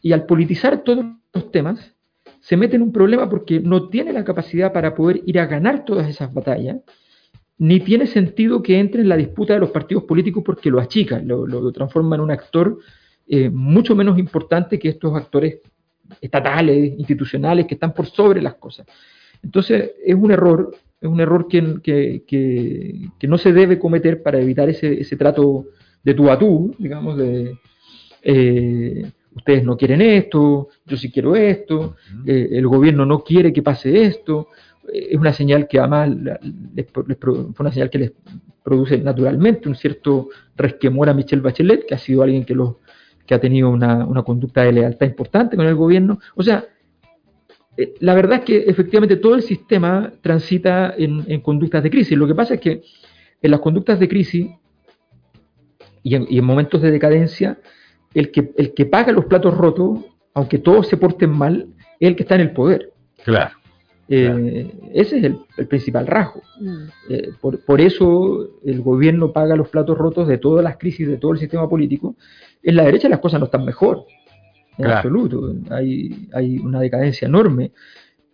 Y 0.00 0.12
al 0.12 0.26
politizar 0.26 0.82
todos 0.82 1.04
los 1.32 1.50
temas, 1.50 1.94
se 2.40 2.56
mete 2.56 2.76
en 2.76 2.82
un 2.82 2.92
problema 2.92 3.28
porque 3.28 3.60
no 3.60 3.88
tiene 3.88 4.12
la 4.12 4.24
capacidad 4.24 4.72
para 4.72 4.94
poder 4.94 5.20
ir 5.26 5.38
a 5.38 5.46
ganar 5.46 5.84
todas 5.84 6.08
esas 6.08 6.32
batallas 6.32 6.78
ni 7.58 7.78
tiene 7.78 8.06
sentido 8.08 8.62
que 8.62 8.80
entre 8.80 9.02
en 9.02 9.08
la 9.08 9.16
disputa 9.16 9.54
de 9.54 9.60
los 9.60 9.70
partidos 9.70 10.04
políticos 10.04 10.42
porque 10.44 10.70
lo 10.70 10.80
achica, 10.80 11.20
lo, 11.20 11.70
transforma 11.70 12.16
en 12.16 12.22
un 12.22 12.30
actor 12.32 12.78
eh, 13.28 13.50
mucho 13.50 13.94
menos 13.94 14.18
importante 14.18 14.80
que 14.80 14.88
estos 14.88 15.14
actores 15.14 15.60
estatales, 16.20 16.98
institucionales, 16.98 17.66
que 17.66 17.74
están 17.74 17.92
por 17.94 18.06
sobre 18.06 18.40
las 18.42 18.54
cosas. 18.54 18.86
Entonces, 19.42 19.92
es 20.04 20.14
un 20.14 20.30
error 20.30 20.74
es 21.02 21.08
un 21.08 21.20
error 21.20 21.48
que, 21.48 21.80
que, 21.82 22.22
que, 22.28 23.08
que 23.18 23.26
no 23.26 23.36
se 23.36 23.52
debe 23.52 23.80
cometer 23.80 24.22
para 24.22 24.40
evitar 24.40 24.68
ese, 24.68 25.00
ese 25.00 25.16
trato 25.16 25.66
de 26.04 26.14
tú 26.14 26.30
a 26.30 26.38
tú, 26.38 26.76
digamos, 26.78 27.18
de 27.18 27.58
eh, 28.22 29.10
ustedes 29.34 29.64
no 29.64 29.76
quieren 29.76 30.00
esto, 30.00 30.68
yo 30.86 30.96
sí 30.96 31.10
quiero 31.10 31.34
esto, 31.34 31.96
eh, 32.24 32.50
el 32.52 32.68
gobierno 32.68 33.04
no 33.04 33.24
quiere 33.24 33.52
que 33.52 33.62
pase 33.62 34.04
esto. 34.04 34.48
Es 34.92 35.18
una 35.18 35.32
señal 35.32 35.66
que 35.68 35.78
además 35.78 36.10
les 36.74 36.86
fue 36.90 37.44
una 37.58 37.72
señal 37.72 37.90
que 37.90 37.98
les 37.98 38.12
produce 38.62 38.98
naturalmente 38.98 39.68
un 39.68 39.74
cierto 39.74 40.28
resquemor 40.56 41.08
a 41.08 41.14
Michelle 41.14 41.42
Bachelet, 41.42 41.86
que 41.86 41.94
ha 41.94 41.98
sido 41.98 42.22
alguien 42.22 42.44
que, 42.44 42.54
los, 42.54 42.76
que 43.32 43.36
ha 43.36 43.40
tenido 43.40 43.70
una, 43.70 44.04
una 44.04 44.22
conducta 44.22 44.62
de 44.62 44.72
lealtad 44.72 45.06
importante 45.06 45.56
con 45.56 45.64
el 45.64 45.74
gobierno. 45.74 46.18
O 46.34 46.42
sea, 46.42 46.66
eh, 47.78 47.94
la 48.00 48.14
verdad 48.14 48.40
es 48.40 48.44
que 48.44 48.58
efectivamente 48.58 49.16
todo 49.16 49.34
el 49.34 49.40
sistema 49.40 50.12
transita 50.20 50.92
en, 50.98 51.24
en 51.26 51.40
conductas 51.40 51.82
de 51.82 51.88
crisis. 51.88 52.18
Lo 52.18 52.26
que 52.26 52.34
pasa 52.34 52.54
es 52.54 52.60
que 52.60 52.82
en 53.40 53.50
las 53.50 53.60
conductas 53.60 53.98
de 53.98 54.06
crisis 54.06 54.50
y 56.02 56.14
en, 56.14 56.26
y 56.28 56.38
en 56.40 56.44
momentos 56.44 56.82
de 56.82 56.90
decadencia, 56.90 57.58
el 58.12 58.30
que, 58.30 58.52
el 58.58 58.74
que 58.74 58.84
paga 58.84 59.12
los 59.12 59.24
platos 59.24 59.56
rotos, 59.56 60.00
aunque 60.34 60.58
todos 60.58 60.86
se 60.88 60.98
porten 60.98 61.30
mal, 61.30 61.68
es 61.98 62.08
el 62.08 62.16
que 62.16 62.24
está 62.24 62.34
en 62.34 62.42
el 62.42 62.52
poder. 62.52 62.92
Claro. 63.24 63.56
Eh, 64.08 64.70
Ese 64.92 65.18
es 65.18 65.24
el, 65.24 65.38
el 65.56 65.66
principal 65.68 66.06
rasgo. 66.06 66.42
Mm. 66.60 66.84
Eh, 67.08 67.28
por, 67.40 67.64
por 67.64 67.80
eso 67.80 68.58
el 68.64 68.80
gobierno 68.82 69.32
paga 69.32 69.56
los 69.56 69.68
platos 69.68 69.96
rotos 69.96 70.28
de 70.28 70.38
todas 70.38 70.62
las 70.62 70.76
crisis 70.76 71.08
de 71.08 71.16
todo 71.16 71.32
el 71.32 71.38
sistema 71.38 71.68
político. 71.68 72.16
En 72.62 72.76
la 72.76 72.84
derecha 72.84 73.08
las 73.08 73.20
cosas 73.20 73.40
no 73.40 73.46
están 73.46 73.64
mejor, 73.64 74.04
en 74.78 74.84
Claro. 74.84 74.96
absoluto. 74.96 75.54
Hay, 75.70 76.28
hay 76.32 76.58
una 76.58 76.80
decadencia 76.80 77.26
enorme, 77.26 77.72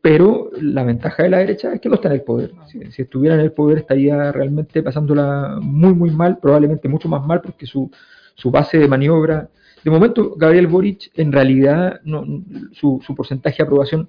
pero 0.00 0.50
la 0.60 0.84
ventaja 0.84 1.22
de 1.24 1.30
la 1.30 1.38
derecha 1.38 1.72
es 1.74 1.80
que 1.80 1.88
no 1.88 1.96
está 1.96 2.08
en 2.08 2.14
el 2.14 2.22
poder. 2.22 2.52
Si, 2.66 2.80
si 2.92 3.02
estuviera 3.02 3.34
en 3.34 3.42
el 3.42 3.52
poder 3.52 3.78
estaría 3.78 4.32
realmente 4.32 4.82
pasándola 4.82 5.58
muy, 5.60 5.92
muy 5.94 6.10
mal, 6.10 6.38
probablemente 6.38 6.88
mucho 6.88 7.08
más 7.08 7.24
mal 7.26 7.40
porque 7.40 7.66
su, 7.66 7.90
su 8.34 8.50
base 8.50 8.78
de 8.78 8.88
maniobra... 8.88 9.48
De 9.84 9.90
momento, 9.92 10.34
Gabriel 10.36 10.66
Boric, 10.66 11.10
en 11.14 11.30
realidad, 11.30 12.00
no, 12.04 12.24
su, 12.72 13.00
su 13.06 13.14
porcentaje 13.14 13.58
de 13.58 13.62
aprobación 13.62 14.08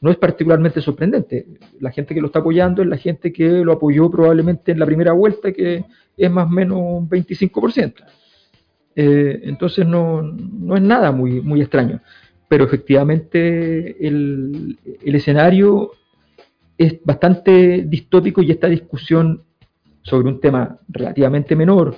no 0.00 0.10
es 0.10 0.16
particularmente 0.16 0.80
sorprendente. 0.80 1.46
La 1.80 1.90
gente 1.90 2.14
que 2.14 2.20
lo 2.20 2.26
está 2.26 2.40
apoyando 2.40 2.82
es 2.82 2.88
la 2.88 2.96
gente 2.96 3.32
que 3.32 3.48
lo 3.48 3.72
apoyó 3.72 4.10
probablemente 4.10 4.72
en 4.72 4.78
la 4.78 4.86
primera 4.86 5.12
vuelta, 5.12 5.52
que 5.52 5.84
es 6.16 6.30
más 6.30 6.46
o 6.46 6.50
menos 6.50 6.78
un 6.80 7.08
25%. 7.08 7.94
Eh, 8.94 9.40
entonces 9.44 9.86
no, 9.86 10.22
no 10.22 10.76
es 10.76 10.82
nada 10.82 11.12
muy, 11.12 11.40
muy 11.40 11.60
extraño. 11.60 12.00
Pero 12.48 12.64
efectivamente 12.64 14.06
el, 14.06 14.78
el 15.02 15.14
escenario 15.14 15.92
es 16.78 17.02
bastante 17.02 17.84
distópico 17.86 18.42
y 18.42 18.50
esta 18.50 18.68
discusión 18.68 19.42
sobre 20.02 20.28
un 20.28 20.40
tema 20.40 20.78
relativamente 20.88 21.56
menor, 21.56 21.96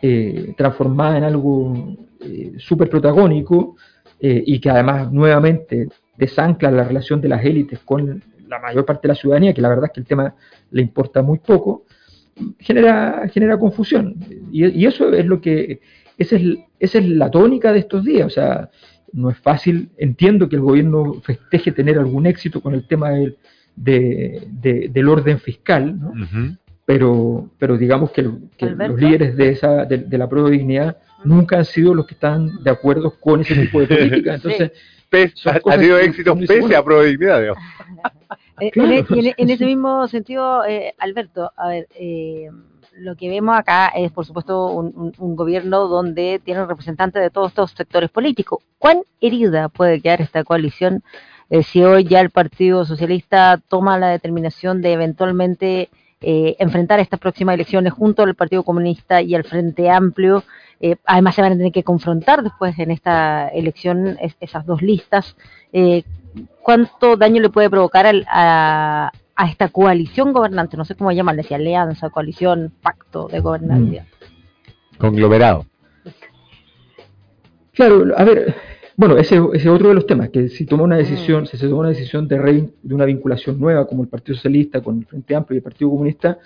eh, 0.00 0.54
transformada 0.56 1.18
en 1.18 1.24
algo 1.24 1.96
eh, 2.20 2.52
súper 2.58 2.88
protagónico 2.88 3.76
y 4.20 4.58
que 4.58 4.68
además 4.68 5.12
nuevamente 5.12 5.86
desancla 6.18 6.70
la 6.70 6.84
relación 6.84 7.20
de 7.20 7.28
las 7.28 7.44
élites 7.44 7.78
con 7.84 8.22
la 8.48 8.58
mayor 8.58 8.84
parte 8.84 9.02
de 9.06 9.12
la 9.12 9.14
ciudadanía, 9.14 9.54
que 9.54 9.60
la 9.62 9.68
verdad 9.68 9.86
es 9.86 9.92
que 9.92 10.00
el 10.00 10.06
tema 10.06 10.34
le 10.70 10.82
importa 10.82 11.22
muy 11.22 11.38
poco, 11.38 11.84
genera, 12.58 13.28
genera 13.32 13.58
confusión. 13.58 14.14
Y, 14.50 14.66
y 14.66 14.86
eso 14.86 15.12
es 15.12 15.24
lo 15.26 15.40
que, 15.40 15.80
esa 16.16 16.36
es, 16.36 16.42
esa 16.78 16.98
es 16.98 17.08
la 17.08 17.30
tónica 17.30 17.72
de 17.72 17.80
estos 17.80 18.04
días. 18.04 18.26
O 18.26 18.30
sea, 18.30 18.70
no 19.12 19.30
es 19.30 19.38
fácil, 19.38 19.90
entiendo 19.96 20.48
que 20.48 20.56
el 20.56 20.62
gobierno 20.62 21.14
festeje 21.22 21.72
tener 21.72 21.98
algún 21.98 22.26
éxito 22.26 22.60
con 22.60 22.74
el 22.74 22.86
tema 22.86 23.10
del, 23.10 23.36
de- 23.76 24.42
de- 24.50 24.88
del 24.92 25.08
orden 25.08 25.38
fiscal, 25.38 25.98
pero, 26.84 27.50
pero 27.58 27.76
digamos 27.76 28.10
que, 28.12 28.22
los 28.22 29.00
líderes 29.00 29.36
de, 29.36 29.50
esa, 29.50 29.84
de, 29.84 29.98
de 29.98 30.18
la 30.18 30.28
prueba 30.28 30.48
de 30.48 30.56
dignidad 30.56 30.96
nunca 31.24 31.58
han 31.58 31.64
sido 31.64 31.94
los 31.94 32.06
que 32.06 32.14
están 32.14 32.62
de 32.62 32.70
acuerdo 32.70 33.14
con 33.20 33.40
ese 33.40 33.54
tipo 33.56 33.80
de 33.80 33.86
política. 33.88 34.34
Entonces, 34.36 34.72
Pese- 35.10 35.48
ha, 35.50 35.58
tenido 35.60 35.96
que 35.98 36.04
éxito 36.04 36.30
son 36.30 36.38
muy 36.38 36.46
pese 36.46 36.76
a 36.76 36.82
prueba 36.84 37.02
de 37.02 37.08
dignidad, 37.10 37.40
digamos. 37.40 37.62
Eh, 38.60 38.72
en, 38.74 38.92
e- 38.92 39.04
y 39.08 39.18
en 39.20 39.26
e- 39.26 39.34
en 39.38 39.50
ese 39.50 39.64
mismo 39.64 40.08
sentido, 40.08 40.64
eh, 40.64 40.92
Alberto, 40.98 41.52
a 41.56 41.68
ver, 41.68 41.86
eh, 41.94 42.48
lo 42.96 43.14
que 43.14 43.28
vemos 43.28 43.56
acá 43.56 43.86
es, 43.94 44.10
por 44.10 44.26
supuesto, 44.26 44.66
un, 44.72 44.86
un- 44.96 45.12
un 45.16 45.36
gobierno 45.36 45.86
donde 45.86 46.40
tienen 46.44 46.66
representantes 46.66 47.22
de 47.22 47.30
todos 47.30 47.50
estos 47.52 47.70
sectores 47.70 48.10
políticos. 48.10 48.64
¿Cuán 48.78 49.02
herida 49.20 49.68
puede 49.68 50.00
quedar 50.00 50.20
esta 50.20 50.42
coalición 50.42 51.04
eh, 51.50 51.62
si 51.62 51.84
hoy 51.84 52.02
ya 52.04 52.20
el 52.20 52.30
Partido 52.30 52.84
Socialista 52.84 53.60
toma 53.68 53.96
la 53.96 54.08
determinación 54.08 54.82
de 54.82 54.92
eventualmente 54.94 55.88
eh, 56.20 56.56
enfrentar 56.58 56.98
estas 56.98 57.20
próximas 57.20 57.54
elecciones 57.54 57.92
junto 57.92 58.24
al 58.24 58.34
Partido 58.34 58.64
Comunista 58.64 59.22
y 59.22 59.36
al 59.36 59.44
Frente 59.44 59.88
Amplio? 59.88 60.42
Eh, 60.80 60.96
además, 61.04 61.34
se 61.34 61.42
van 61.42 61.52
a 61.52 61.56
tener 61.56 61.72
que 61.72 61.82
confrontar 61.82 62.42
después 62.42 62.78
en 62.78 62.90
esta 62.90 63.48
elección 63.48 64.16
es- 64.20 64.36
esas 64.40 64.64
dos 64.64 64.80
listas. 64.82 65.36
Eh, 65.72 66.04
cuánto 66.62 67.16
daño 67.16 67.40
le 67.42 67.50
puede 67.50 67.68
provocar 67.70 68.06
al- 68.06 68.26
a, 68.30 69.10
a 69.34 69.46
esta 69.48 69.68
coalición 69.68 70.32
gobernante, 70.32 70.76
no 70.76 70.84
sé 70.84 70.94
cómo 70.94 71.10
llamarle, 71.12 71.42
si 71.42 71.54
alianza, 71.54 72.10
coalición, 72.10 72.72
pacto 72.82 73.28
de 73.28 73.40
gobernabilidad. 73.40 74.04
Conglomerado. 74.98 75.64
Claro, 77.72 78.06
a 78.16 78.24
ver, 78.24 78.54
bueno, 78.96 79.16
ese 79.16 79.36
ese 79.36 79.56
es 79.56 79.66
otro 79.68 79.88
de 79.88 79.94
los 79.94 80.06
temas, 80.06 80.30
que 80.30 80.48
si 80.48 80.66
toma 80.66 80.82
una 80.82 80.96
decisión, 80.96 81.46
si 81.46 81.56
se 81.56 81.68
toma 81.68 81.80
una 81.80 81.88
decisión 81.90 82.26
de, 82.26 82.36
rein- 82.40 82.72
de 82.82 82.94
una 82.94 83.04
vinculación 83.04 83.60
nueva, 83.60 83.86
como 83.86 84.02
el 84.02 84.08
Partido 84.08 84.34
Socialista 84.36 84.80
con 84.80 84.98
el 84.98 85.06
Frente 85.06 85.36
Amplio 85.36 85.56
y 85.56 85.58
el 85.58 85.62
Partido 85.62 85.90
Comunista, 85.90 86.38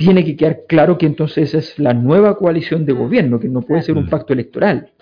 tiene 0.00 0.24
que 0.24 0.34
quedar 0.34 0.60
claro 0.66 0.96
que 0.96 1.04
entonces 1.04 1.52
es 1.52 1.78
la 1.78 1.92
nueva 1.92 2.38
coalición 2.38 2.86
de 2.86 2.94
gobierno, 2.94 3.38
que 3.38 3.50
no 3.50 3.60
puede 3.60 3.82
ser 3.82 3.98
un 3.98 4.08
pacto 4.08 4.32
electoral. 4.32 4.92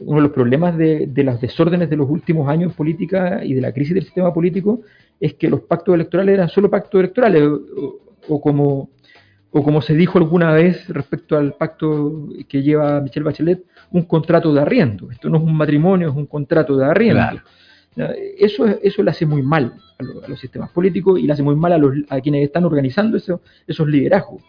Uno 0.00 0.16
de 0.16 0.22
los 0.22 0.32
problemas 0.32 0.78
de, 0.78 1.06
de 1.06 1.22
los 1.22 1.38
desórdenes 1.38 1.90
de 1.90 1.98
los 1.98 2.08
últimos 2.08 2.48
años 2.48 2.70
en 2.70 2.76
política 2.78 3.44
y 3.44 3.52
de 3.52 3.60
la 3.60 3.72
crisis 3.72 3.92
del 3.92 4.04
sistema 4.04 4.32
político 4.32 4.80
es 5.20 5.34
que 5.34 5.50
los 5.50 5.60
pactos 5.60 5.94
electorales 5.94 6.32
eran 6.32 6.48
solo 6.48 6.70
pactos 6.70 6.98
electorales, 6.98 7.42
o, 7.42 7.98
o 8.26 8.40
como, 8.40 8.88
o 9.50 9.62
como 9.62 9.82
se 9.82 9.94
dijo 9.94 10.16
alguna 10.16 10.54
vez 10.54 10.88
respecto 10.88 11.36
al 11.36 11.52
pacto 11.52 12.30
que 12.48 12.62
lleva 12.62 13.02
Michelle 13.02 13.24
Bachelet, 13.24 13.64
un 13.90 14.04
contrato 14.04 14.54
de 14.54 14.62
arriendo. 14.62 15.10
Esto 15.10 15.28
no 15.28 15.36
es 15.36 15.44
un 15.44 15.54
matrimonio, 15.54 16.08
es 16.08 16.16
un 16.16 16.24
contrato 16.24 16.74
de 16.74 16.86
arriendo. 16.86 17.20
Claro. 17.20 17.42
Eso, 18.38 18.66
eso 18.66 19.02
le 19.02 19.10
hace 19.10 19.26
muy 19.26 19.42
mal 19.42 19.74
a, 19.98 20.02
lo- 20.02 20.24
a 20.24 20.28
los 20.28 20.38
sistemas 20.40 20.70
políticos 20.70 21.18
y 21.18 21.24
le 21.26 21.32
hace 21.32 21.42
muy 21.42 21.56
mal 21.56 21.72
a, 21.72 21.78
los, 21.78 21.94
a 22.08 22.20
quienes 22.20 22.44
están 22.44 22.64
organizando 22.64 23.16
eso- 23.16 23.40
esos 23.66 23.86
liderazgos. 23.88 24.42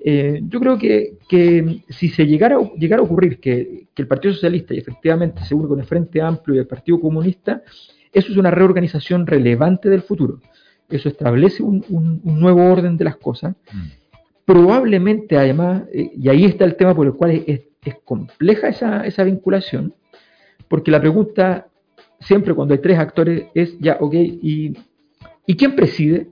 Eh, 0.00 0.40
yo 0.48 0.58
creo 0.60 0.78
que, 0.78 1.18
que 1.28 1.82
si 1.88 2.08
se 2.08 2.26
llegara, 2.26 2.56
a- 2.56 2.72
llegara 2.78 3.02
a 3.02 3.04
ocurrir 3.04 3.40
que, 3.40 3.88
que 3.94 4.02
el 4.02 4.08
Partido 4.08 4.32
Socialista 4.34 4.72
y 4.74 4.78
efectivamente 4.78 5.44
se 5.44 5.54
une 5.54 5.68
con 5.68 5.80
el 5.80 5.86
Frente 5.86 6.20
Amplio 6.20 6.56
y 6.56 6.58
el 6.60 6.66
Partido 6.66 7.00
Comunista, 7.00 7.62
eso 8.12 8.32
es 8.32 8.38
una 8.38 8.50
reorganización 8.50 9.26
relevante 9.26 9.90
del 9.90 10.02
futuro. 10.02 10.40
Eso 10.88 11.08
establece 11.10 11.62
un, 11.62 11.84
un- 11.90 12.20
un 12.24 12.40
nuevo 12.40 12.64
orden 12.64 12.96
de 12.96 13.04
las 13.04 13.16
cosas. 13.16 13.54
Probablemente, 14.44 15.36
además, 15.36 15.82
eh, 15.92 16.10
y 16.16 16.28
ahí 16.30 16.44
está 16.46 16.64
el 16.64 16.76
tema 16.76 16.94
por 16.94 17.06
el 17.06 17.12
cual 17.12 17.32
es- 17.46 17.60
es 17.84 17.96
compleja 18.04 18.68
esa, 18.68 19.04
esa 19.06 19.24
vinculación, 19.24 19.94
porque 20.68 20.90
la 20.90 21.00
pregunta 21.00 21.66
siempre 22.20 22.54
cuando 22.54 22.74
hay 22.74 22.80
tres 22.80 22.98
actores 22.98 23.44
es 23.54 23.78
ya, 23.78 23.96
ok, 24.00 24.14
¿y, 24.14 24.76
¿y 25.46 25.56
quién 25.56 25.74
preside? 25.76 26.28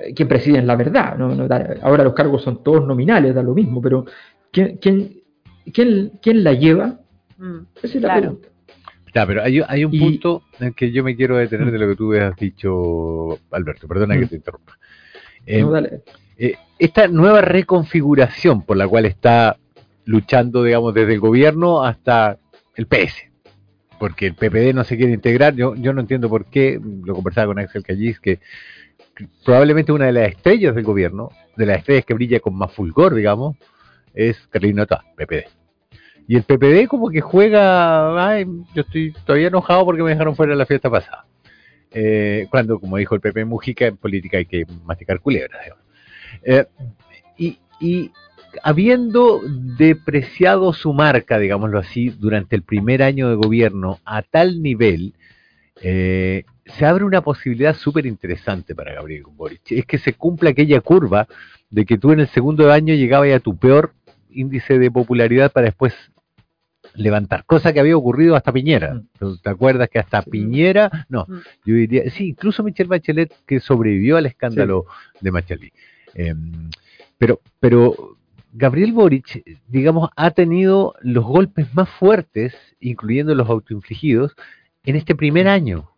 Eh, 0.00 0.12
¿Quién 0.14 0.28
preside 0.28 0.58
en 0.58 0.66
la 0.66 0.76
verdad? 0.76 1.16
No, 1.16 1.34
no 1.34 1.46
da- 1.46 1.76
ahora 1.82 2.04
los 2.04 2.14
cargos 2.14 2.42
son 2.42 2.62
todos 2.62 2.86
nominales, 2.86 3.34
da 3.34 3.42
lo 3.42 3.54
mismo, 3.54 3.80
pero 3.80 4.04
¿quién, 4.50 4.78
quién, 4.78 5.20
quién, 5.72 6.12
quién 6.20 6.42
la 6.44 6.52
lleva? 6.52 7.00
Mm, 7.38 7.58
Esa 7.82 7.86
es 7.98 8.02
la 8.02 8.16
pregunta. 8.16 8.48
Ya, 9.14 9.24
pero 9.26 9.42
hay, 9.44 9.60
hay 9.68 9.84
un 9.84 9.94
Y- 9.94 10.00
punto 10.00 10.42
en 10.58 10.72
que 10.74 10.90
yo 10.90 11.04
me 11.04 11.14
quiero 11.14 11.36
detener 11.36 11.68
Mm. 11.68 11.70
de 11.70 11.78
lo 11.78 11.88
que 11.88 11.94
tú 11.96 12.12
has 12.14 12.34
dicho, 12.36 13.38
Alberto. 13.52 13.86
Perdona 13.86 14.14
que 14.18 14.24
Mm. 14.24 14.28
te 14.28 14.36
interrumpa. 14.36 14.78
Eh, 15.46 15.60
No, 15.62 15.70
dale. 15.70 16.02
eh, 16.36 16.54
esta 16.80 17.06
nueva 17.06 17.40
reconfiguración 17.40 18.62
por 18.62 18.76
la 18.76 18.88
cual 18.88 19.04
está 19.06 19.56
luchando, 20.06 20.64
digamos, 20.64 20.92
desde 20.94 21.14
el 21.14 21.20
gobierno 21.20 21.84
hasta 21.84 22.38
el 22.74 22.86
PS, 22.86 23.30
porque 23.98 24.26
el 24.26 24.34
PPD 24.34 24.74
no 24.74 24.84
se 24.84 24.96
quiere 24.96 25.12
integrar, 25.12 25.54
yo, 25.54 25.74
yo 25.74 25.92
no 25.92 26.00
entiendo 26.00 26.28
por 26.28 26.46
qué, 26.46 26.80
lo 27.04 27.14
conversaba 27.14 27.48
con 27.48 27.58
Axel 27.58 27.82
Callis, 27.82 28.20
que 28.20 28.40
probablemente 29.44 29.92
una 29.92 30.06
de 30.06 30.12
las 30.12 30.28
estrellas 30.28 30.74
del 30.74 30.84
gobierno, 30.84 31.30
de 31.56 31.66
las 31.66 31.78
estrellas 31.78 32.04
que 32.04 32.14
brilla 32.14 32.40
con 32.40 32.54
más 32.54 32.72
fulgor, 32.72 33.14
digamos, 33.14 33.56
es 34.12 34.36
Carolina 34.48 34.86
Toa, 34.86 35.04
PPD. 35.16 35.44
Y 36.26 36.36
el 36.36 36.42
PPD 36.42 36.88
como 36.88 37.10
que 37.10 37.20
juega, 37.20 38.28
ay, 38.28 38.46
yo 38.74 38.82
estoy 38.82 39.12
todavía 39.26 39.48
enojado 39.48 39.84
porque 39.84 40.02
me 40.02 40.10
dejaron 40.10 40.34
fuera 40.34 40.54
la 40.54 40.66
fiesta 40.66 40.88
pasada. 40.88 41.26
Eh, 41.90 42.46
cuando, 42.50 42.80
como 42.80 42.96
dijo 42.96 43.14
el 43.14 43.20
PP 43.20 43.44
Mujica, 43.44 43.86
en 43.86 43.96
política 43.96 44.38
hay 44.38 44.46
que 44.46 44.64
masticar 44.84 45.20
culebras. 45.20 45.60
Eh, 46.42 46.66
y, 47.36 47.58
y 47.78 48.10
habiendo 48.62 49.40
depreciado 49.78 50.72
su 50.72 50.92
marca, 50.92 51.38
digámoslo 51.38 51.78
así, 51.78 52.10
durante 52.10 52.56
el 52.56 52.62
primer 52.62 53.02
año 53.02 53.28
de 53.28 53.36
gobierno 53.36 54.00
a 54.04 54.22
tal 54.22 54.62
nivel, 54.62 55.14
eh, 55.82 56.44
se 56.66 56.86
abre 56.86 57.04
una 57.04 57.20
posibilidad 57.22 57.74
súper 57.76 58.06
interesante 58.06 58.74
para 58.74 58.94
Gabriel 58.94 59.24
Boric. 59.30 59.72
Es 59.72 59.86
que 59.86 59.98
se 59.98 60.14
cumpla 60.14 60.50
aquella 60.50 60.80
curva 60.80 61.26
de 61.70 61.84
que 61.84 61.98
tú 61.98 62.12
en 62.12 62.20
el 62.20 62.28
segundo 62.28 62.70
año 62.72 62.94
llegabas 62.94 63.32
a 63.32 63.40
tu 63.40 63.56
peor 63.56 63.92
índice 64.30 64.78
de 64.78 64.90
popularidad 64.90 65.52
para 65.52 65.66
después 65.66 65.94
levantar, 66.94 67.44
cosa 67.44 67.72
que 67.72 67.80
había 67.80 67.96
ocurrido 67.96 68.36
hasta 68.36 68.52
Piñera. 68.52 68.94
Mm. 69.20 69.36
¿Te 69.42 69.50
acuerdas 69.50 69.88
que 69.88 69.98
hasta 69.98 70.22
Sí. 70.22 70.30
Piñera, 70.30 71.06
no, 71.08 71.24
Mm. 71.28 71.38
yo 71.64 71.74
diría, 71.74 72.10
sí, 72.10 72.28
incluso 72.28 72.62
Michelle 72.62 72.88
Bachelet 72.88 73.32
que 73.46 73.58
sobrevivió 73.60 74.16
al 74.16 74.26
escándalo 74.26 74.86
de 75.20 75.30
Machalí. 75.32 75.72
Eh, 76.14 76.34
pero, 77.18 77.40
pero 77.58 78.13
Gabriel 78.56 78.92
Boric, 78.92 79.42
digamos, 79.66 80.10
ha 80.14 80.30
tenido 80.30 80.94
los 81.00 81.24
golpes 81.24 81.74
más 81.74 81.88
fuertes, 81.88 82.54
incluyendo 82.78 83.34
los 83.34 83.50
autoinfligidos, 83.50 84.36
en 84.84 84.94
este 84.94 85.16
primer 85.16 85.48
año. 85.48 85.90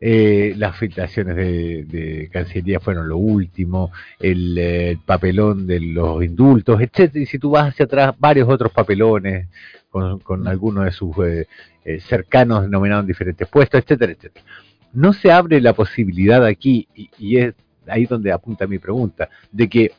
Eh, 0.00 0.54
las 0.56 0.78
filtraciones 0.78 1.34
de, 1.34 1.84
de 1.84 2.30
Cancillería 2.32 2.78
fueron 2.78 3.08
lo 3.08 3.18
último, 3.18 3.90
el, 4.20 5.00
papelón 5.04 5.66
de 5.66 5.80
los 5.80 6.22
indultos, 6.22 6.80
etcétera. 6.80 7.24
Y 7.24 7.26
si 7.26 7.40
tú 7.40 7.50
vas 7.50 7.70
hacia 7.70 7.86
atrás, 7.86 8.14
varios 8.18 8.48
otros 8.48 8.72
papelones 8.72 9.48
con, 9.90 10.20
con 10.20 10.46
algunos 10.46 10.84
de 10.84 10.92
sus 10.92 11.16
eh, 11.18 11.48
eh, 11.84 12.00
cercanos 12.00 12.68
nominados 12.68 13.02
en 13.02 13.08
diferentes 13.08 13.48
puestos, 13.48 13.82
etcétera, 13.82 14.12
etcétera. 14.12 14.46
No 14.92 15.12
se 15.12 15.32
abre 15.32 15.60
la 15.60 15.72
posibilidad 15.72 16.44
aquí, 16.46 16.86
y, 16.94 17.10
y 17.18 17.38
es 17.38 17.54
ahí 17.88 18.06
donde 18.06 18.30
apunta 18.30 18.68
mi 18.68 18.78
pregunta, 18.78 19.28
de 19.50 19.68
que 19.68 19.92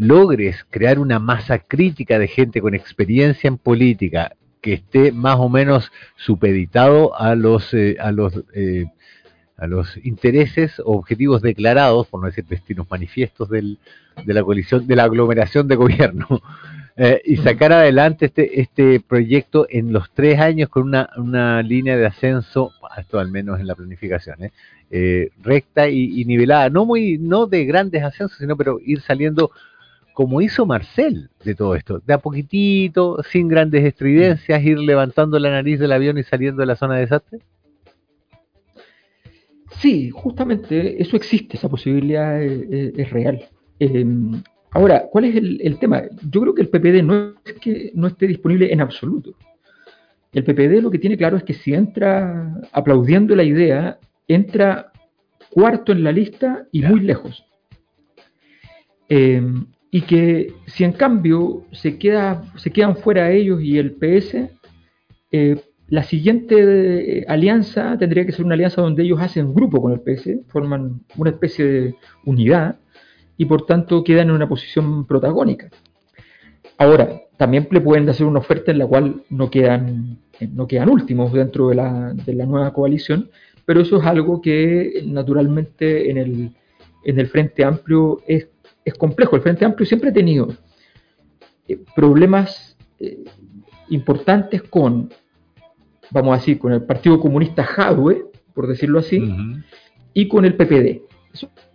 logres 0.00 0.64
crear 0.70 0.98
una 0.98 1.18
masa 1.18 1.58
crítica 1.58 2.18
de 2.18 2.26
gente 2.26 2.62
con 2.62 2.74
experiencia 2.74 3.48
en 3.48 3.58
política 3.58 4.32
que 4.62 4.72
esté 4.72 5.12
más 5.12 5.36
o 5.38 5.50
menos 5.50 5.92
supeditado 6.16 7.18
a 7.18 7.34
los 7.34 7.74
eh, 7.74 7.96
a 8.00 8.10
los 8.10 8.32
eh, 8.54 8.86
a 9.58 9.66
los 9.66 9.98
intereses 10.02 10.80
o 10.80 10.92
objetivos 10.92 11.42
declarados, 11.42 12.06
por 12.06 12.20
no 12.20 12.28
decir 12.28 12.46
destinos 12.46 12.86
manifiestos 12.90 13.50
del, 13.50 13.78
de 14.24 14.32
la 14.32 14.42
coalición, 14.42 14.86
de 14.86 14.96
la 14.96 15.04
aglomeración 15.04 15.68
de 15.68 15.76
gobierno, 15.76 16.26
eh, 16.96 17.20
y 17.26 17.36
sacar 17.36 17.74
adelante 17.74 18.24
este, 18.24 18.58
este 18.58 19.00
proyecto 19.00 19.66
en 19.68 19.92
los 19.92 20.10
tres 20.14 20.40
años 20.40 20.70
con 20.70 20.84
una, 20.84 21.10
una 21.18 21.62
línea 21.62 21.98
de 21.98 22.06
ascenso, 22.06 22.72
esto 22.96 23.18
al 23.18 23.30
menos 23.30 23.60
en 23.60 23.66
la 23.66 23.74
planificación, 23.74 24.50
recta 25.42 25.90
y, 25.90 26.22
y 26.22 26.24
nivelada, 26.24 26.70
no 26.70 26.86
muy, 26.86 27.18
no 27.18 27.44
de 27.44 27.66
grandes 27.66 28.02
ascensos, 28.02 28.38
sino 28.38 28.56
pero 28.56 28.78
ir 28.82 29.02
saliendo 29.02 29.50
como 30.20 30.42
hizo 30.42 30.66
Marcel 30.66 31.30
de 31.42 31.54
todo 31.54 31.74
esto, 31.74 31.98
de 32.00 32.12
a 32.12 32.18
poquitito, 32.18 33.22
sin 33.22 33.48
grandes 33.48 33.82
estridencias, 33.86 34.62
ir 34.62 34.78
levantando 34.78 35.38
la 35.38 35.48
nariz 35.50 35.80
del 35.80 35.92
avión 35.92 36.18
y 36.18 36.22
saliendo 36.22 36.60
de 36.60 36.66
la 36.66 36.76
zona 36.76 36.96
de 36.96 37.00
desastre? 37.00 37.38
Sí, 39.78 40.10
justamente 40.10 41.00
eso 41.00 41.16
existe, 41.16 41.56
esa 41.56 41.70
posibilidad 41.70 42.38
es, 42.42 43.08
real. 43.08 43.48
Eh, 43.78 44.04
ahora, 44.72 45.06
¿cuál 45.10 45.24
es 45.24 45.36
el, 45.36 45.58
el 45.62 45.78
tema? 45.78 46.02
Yo 46.30 46.42
creo 46.42 46.54
que 46.54 46.62
el 46.64 46.68
PPD 46.68 47.02
no 47.02 47.32
es 47.42 47.54
que 47.54 47.90
no 47.94 48.06
esté 48.08 48.26
disponible 48.26 48.70
en 48.70 48.82
absoluto. 48.82 49.34
El 50.34 50.44
PPD 50.44 50.82
lo 50.82 50.90
que 50.90 50.98
tiene 50.98 51.16
claro 51.16 51.38
es 51.38 51.44
que 51.44 51.54
si 51.54 51.72
entra 51.72 52.60
aplaudiendo 52.72 53.34
la 53.34 53.44
idea, 53.44 53.98
entra 54.28 54.92
cuarto 55.48 55.92
en 55.92 56.04
la 56.04 56.12
lista 56.12 56.66
y 56.72 56.82
muy 56.82 57.00
lejos. 57.00 57.42
Eh, 59.08 59.40
y 59.90 60.02
que 60.02 60.54
si 60.66 60.84
en 60.84 60.92
cambio 60.92 61.64
se, 61.72 61.98
queda, 61.98 62.44
se 62.56 62.70
quedan 62.70 62.96
fuera 62.96 63.30
ellos 63.32 63.60
y 63.62 63.78
el 63.78 63.92
PS, 63.92 64.50
eh, 65.32 65.60
la 65.88 66.04
siguiente 66.04 67.18
eh, 67.18 67.24
alianza 67.26 67.98
tendría 67.98 68.24
que 68.24 68.32
ser 68.32 68.44
una 68.44 68.54
alianza 68.54 68.80
donde 68.80 69.02
ellos 69.02 69.20
hacen 69.20 69.52
grupo 69.52 69.82
con 69.82 69.92
el 69.92 70.00
PS, 70.00 70.46
forman 70.48 71.00
una 71.16 71.30
especie 71.30 71.64
de 71.64 71.94
unidad 72.24 72.76
y 73.36 73.46
por 73.46 73.66
tanto 73.66 74.04
quedan 74.04 74.28
en 74.28 74.36
una 74.36 74.48
posición 74.48 75.06
protagónica. 75.06 75.68
Ahora, 76.78 77.22
también 77.36 77.66
le 77.70 77.80
pueden 77.80 78.08
hacer 78.08 78.26
una 78.26 78.38
oferta 78.38 78.70
en 78.70 78.78
la 78.78 78.86
cual 78.86 79.24
no 79.28 79.50
quedan, 79.50 80.18
eh, 80.38 80.48
no 80.52 80.68
quedan 80.68 80.88
últimos 80.88 81.32
dentro 81.32 81.70
de 81.70 81.74
la, 81.74 82.12
de 82.14 82.34
la 82.34 82.46
nueva 82.46 82.72
coalición, 82.72 83.30
pero 83.66 83.80
eso 83.80 83.98
es 83.98 84.06
algo 84.06 84.40
que 84.40 85.02
naturalmente 85.06 86.10
en 86.10 86.18
el, 86.18 86.50
en 87.04 87.18
el 87.18 87.26
Frente 87.26 87.64
Amplio 87.64 88.20
es, 88.28 88.48
es 88.90 88.98
complejo. 88.98 89.36
El 89.36 89.42
Frente 89.42 89.64
Amplio 89.64 89.86
siempre 89.86 90.10
ha 90.10 90.12
tenido 90.12 90.48
eh, 91.68 91.78
problemas 91.94 92.76
eh, 92.98 93.24
importantes 93.88 94.62
con, 94.62 95.10
vamos 96.10 96.34
a 96.34 96.38
decir, 96.38 96.58
con 96.58 96.72
el 96.72 96.82
Partido 96.82 97.18
Comunista 97.20 97.64
Jadwe, 97.64 98.26
por 98.54 98.66
decirlo 98.66 98.98
así, 98.98 99.18
y 100.14 100.28
con 100.28 100.44
el 100.44 100.54
PPD. 100.56 101.02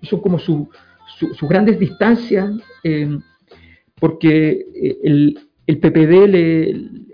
Son 0.03 0.19
como 0.21 0.37
su- 0.39 0.69
su- 1.17 1.33
sus 1.33 1.47
grandes 1.49 1.79
distancias, 1.79 2.51
eh, 2.83 3.17
porque 3.99 4.65
el, 5.03 5.39
el 5.67 5.77
PPD 5.79 6.27
le- 6.27 6.69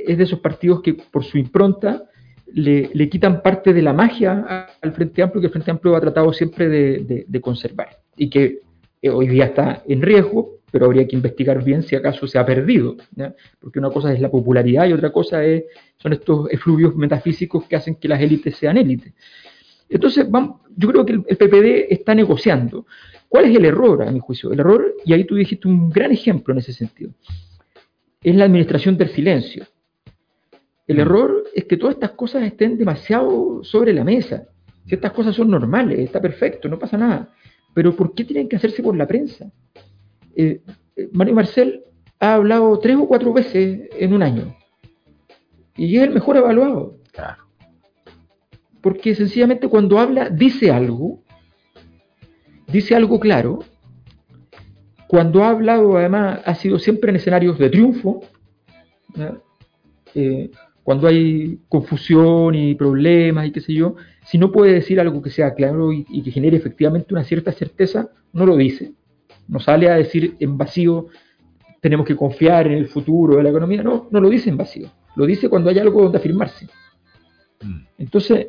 es 0.08 0.18
de 0.18 0.24
esos 0.24 0.40
partidos 0.40 0.82
que 0.82 0.96
por 0.96 1.24
su 1.24 1.38
impronta 1.38 2.06
le, 2.54 2.90
le 2.94 3.08
quitan 3.10 3.42
parte 3.42 3.72
de 3.74 3.82
la 3.82 3.94
magia 3.94 4.68
al 4.82 4.92
Frente 4.94 5.22
Amplio 5.22 5.40
que 5.42 5.48
el 5.48 5.54
Frente 5.54 5.72
Amplio 5.72 5.96
ha 5.96 6.02
tratado 6.02 6.34
siempre 6.34 6.68
de, 6.68 7.00
de- 7.04 7.26
de 7.28 7.42
conservar 7.42 7.90
y 8.18 8.30
que 8.30 8.60
eh, 9.02 9.10
hoy 9.10 9.28
día 9.28 9.46
está 9.46 9.84
en 9.88 10.02
riesgo, 10.02 10.60
pero 10.72 10.86
habría 10.86 11.08
que 11.08 11.16
investigar 11.16 11.64
bien 11.64 11.84
si 11.84 11.96
acaso 11.96 12.28
se 12.28 12.38
ha 12.40 12.46
perdido, 12.46 12.96
¿ya? 13.16 13.34
porque 13.60 13.80
una 13.80 13.90
cosa 13.90 14.14
es 14.14 14.22
la 14.22 14.30
popularidad 14.32 14.88
y 14.88 14.94
otra 14.94 15.12
cosa 15.12 15.44
es, 15.44 15.66
son 15.98 16.14
estos 16.14 16.50
efluvios 16.50 16.96
metafísicos 16.96 17.66
que 17.66 17.76
hacen 17.76 17.96
que 17.96 18.08
las 18.08 18.22
élites 18.22 18.56
sean 18.56 18.78
élites. 18.78 19.14
Entonces, 19.90 20.30
vamos, 20.30 20.62
yo 20.76 20.88
creo 20.90 21.06
que 21.06 21.14
el, 21.14 21.24
el 21.28 21.38
PPD 21.38 21.92
está 21.94 22.16
negociando. 22.16 22.86
¿Cuál 23.28 23.46
es 23.46 23.58
el 23.58 23.66
error, 23.66 24.02
a 24.04 24.12
mi 24.12 24.20
juicio? 24.20 24.52
El 24.54 24.60
error, 24.62 24.96
y 25.06 25.12
ahí 25.14 25.26
tú 25.26 25.36
dijiste 25.36 25.68
un 25.68 25.90
gran 25.90 26.12
ejemplo 26.12 26.54
en 26.54 26.60
ese 26.60 26.72
sentido, 26.72 27.12
es 28.24 28.36
la 28.36 28.46
administración 28.46 28.98
del 28.98 29.10
silencio. 29.10 29.66
El 30.88 30.98
Mm. 30.98 31.00
error 31.02 31.44
es 31.54 31.66
que 31.66 31.78
todas 31.78 31.96
estas 31.96 32.12
cosas 32.12 32.44
estén 32.44 32.78
demasiado 32.78 33.64
sobre 33.64 33.94
la 33.94 34.04
mesa. 34.04 34.48
Si 34.86 34.96
estas 34.96 35.12
cosas 35.12 35.36
son 35.36 35.50
normales, 35.50 36.00
está 36.00 36.22
perfecto, 36.22 36.70
no 36.70 36.80
pasa 36.80 36.98
nada. 36.98 37.30
Pero 37.74 37.96
¿por 37.96 38.14
qué 38.14 38.24
tienen 38.24 38.50
que 38.50 38.56
hacerse 38.56 38.84
por 38.84 38.96
la 38.96 39.08
prensa? 39.08 39.52
Eh, 40.36 40.62
eh, 40.96 41.10
Mario 41.12 41.36
Marcel 41.36 41.84
ha 42.20 42.36
hablado 42.36 42.78
tres 42.80 42.98
o 42.98 43.08
cuatro 43.08 43.34
veces 43.34 43.90
en 43.98 44.14
un 44.14 44.24
año. 44.24 44.56
Y 45.76 45.98
es 45.98 46.04
el 46.04 46.12
mejor 46.12 46.38
evaluado. 46.38 46.98
Claro. 47.12 47.44
Porque 48.82 49.16
sencillamente 49.16 49.68
cuando 49.68 50.00
habla 50.00 50.30
dice 50.30 50.72
algo, 50.72 51.24
dice 52.68 52.96
algo 52.96 53.20
claro. 53.20 53.60
Cuando 55.08 55.44
ha 55.44 55.50
hablado 55.50 55.98
además 55.98 56.42
ha 56.46 56.56
sido 56.56 56.80
siempre 56.80 57.10
en 57.10 57.18
escenarios 57.18 57.58
de 57.58 57.70
triunfo. 57.70 58.22
Eh, 60.16 60.52
cuando 60.84 61.08
hay 61.08 61.60
confusión 61.70 62.56
y 62.56 62.76
problemas 62.76 63.48
y 63.48 63.52
qué 63.52 63.62
sé 63.62 63.74
yo, 63.74 63.96
si 64.24 64.38
no 64.38 64.52
puede 64.52 64.74
decir 64.74 65.00
algo 65.00 65.22
que 65.22 65.30
sea 65.30 65.54
claro 65.54 65.92
y, 65.92 66.06
y 66.10 66.22
que 66.24 66.32
genere 66.32 66.58
efectivamente 66.58 67.14
una 67.14 67.24
cierta 67.24 67.52
certeza, 67.52 68.10
no 68.34 68.46
lo 68.46 68.56
dice. 68.56 68.94
No 69.48 69.60
sale 69.60 69.90
a 69.90 69.96
decir 69.96 70.36
en 70.40 70.58
vacío, 70.58 71.08
tenemos 71.82 72.06
que 72.06 72.16
confiar 72.16 72.68
en 72.68 72.74
el 72.74 72.88
futuro 72.88 73.38
de 73.38 73.44
la 73.44 73.50
economía. 73.50 73.84
No, 73.84 74.08
no 74.12 74.22
lo 74.22 74.30
dice 74.30 74.50
en 74.50 74.58
vacío. 74.58 74.90
Lo 75.16 75.26
dice 75.26 75.50
cuando 75.50 75.70
hay 75.70 75.80
algo 75.80 76.04
donde 76.04 76.20
afirmarse. 76.20 76.68
Mm. 77.62 77.80
Entonces, 77.98 78.48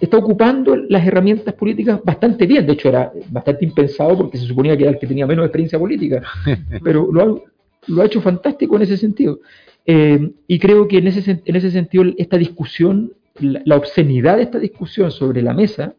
está 0.00 0.16
ocupando 0.16 0.74
las 0.74 1.06
herramientas 1.06 1.54
políticas 1.54 2.00
bastante 2.02 2.46
bien. 2.46 2.66
De 2.66 2.72
hecho, 2.72 2.88
era 2.88 3.12
bastante 3.28 3.64
impensado 3.64 4.16
porque 4.16 4.38
se 4.38 4.46
suponía 4.46 4.76
que 4.76 4.84
era 4.84 4.92
el 4.92 4.98
que 4.98 5.06
tenía 5.06 5.26
menos 5.26 5.44
experiencia 5.44 5.78
política. 5.78 6.22
Pero 6.82 7.10
lo 7.12 7.22
ha, 7.22 7.40
lo 7.86 8.02
ha 8.02 8.06
hecho 8.06 8.20
fantástico 8.20 8.76
en 8.76 8.82
ese 8.82 8.96
sentido. 8.96 9.40
Eh, 9.84 10.32
y 10.46 10.58
creo 10.58 10.88
que 10.88 10.98
en 10.98 11.06
ese, 11.06 11.42
en 11.44 11.56
ese 11.56 11.70
sentido, 11.70 12.04
esta 12.16 12.38
discusión, 12.38 13.12
la, 13.40 13.62
la 13.64 13.76
obscenidad 13.76 14.36
de 14.36 14.42
esta 14.44 14.58
discusión 14.58 15.10
sobre 15.10 15.42
la 15.42 15.54
mesa, 15.54 15.94